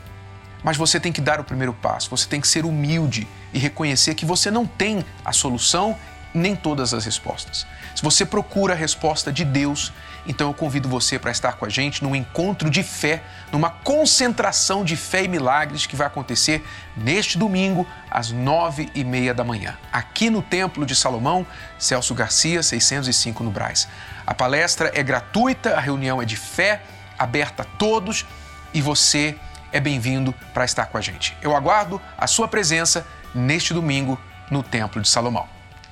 Mas 0.64 0.78
você 0.78 1.00
tem 1.00 1.12
que 1.12 1.22
dar 1.22 1.40
o 1.40 1.44
primeiro 1.44 1.74
passo, 1.74 2.10
você 2.10 2.28
tem 2.28 2.42
que 2.42 2.48
ser 2.48 2.66
humilde 2.66 3.28
e 3.54 3.60
reconhecer 3.60 4.16
que 4.16 4.26
você 4.26 4.50
não 4.50 4.66
tem 4.66 5.06
a 5.24 5.32
solução 5.32 5.96
nem 6.36 6.56
todas 6.56 6.94
as 6.94 7.06
respostas. 7.06 7.66
Se 7.96 8.04
você 8.04 8.26
procura 8.26 8.74
a 8.74 8.76
resposta 8.76 9.32
de 9.32 9.46
Deus, 9.46 9.94
então 10.28 10.50
eu 10.50 10.54
convido 10.54 10.90
você 10.90 11.18
para 11.18 11.32
estar 11.32 11.54
com 11.54 11.66
a 11.66 11.70
gente 11.70 12.04
num 12.04 12.16
encontro 12.16 12.70
de 12.70 12.84
fé, 12.84 13.24
numa 13.52 13.70
concentração 13.70 14.84
de 14.84 14.98
fé 14.98 15.24
e 15.24 15.28
milagres 15.28 15.86
que 15.86 15.96
vai 15.96 16.06
acontecer 16.06 16.64
neste 16.96 17.38
domingo, 17.38 17.88
às 18.12 18.32
nove 18.32 18.90
e 18.94 19.04
meia 19.04 19.34
da 19.34 19.44
manhã, 19.44 19.78
aqui 19.92 20.30
no 20.30 20.42
Templo 20.42 20.86
de 20.86 20.96
Salomão, 20.96 21.48
Celso 21.80 22.14
Garcia, 22.14 22.62
605 22.62 23.44
no 23.44 23.52
Braz. 23.52 23.88
A 24.28 24.34
palestra 24.34 24.92
é 24.94 25.02
gratuita, 25.02 25.76
a 25.76 25.80
reunião 25.80 26.22
é 26.22 26.26
de 26.26 26.36
fé, 26.36 26.82
aberta 27.18 27.64
a 27.64 27.66
todos 27.66 28.26
e 28.74 28.82
você 28.82 29.38
é 29.72 29.80
bem-vindo 29.80 30.34
para 30.54 30.66
estar 30.66 30.88
com 30.88 30.98
a 30.98 31.02
gente. 31.02 31.36
Eu 31.42 31.56
aguardo 31.56 32.02
a 32.18 32.28
sua 32.28 32.48
presença 32.48 33.06
neste 33.34 33.74
domingo 33.74 34.20
no 34.50 34.62
Templo 34.62 35.02
de 35.02 35.08
Salomão. 35.08 35.55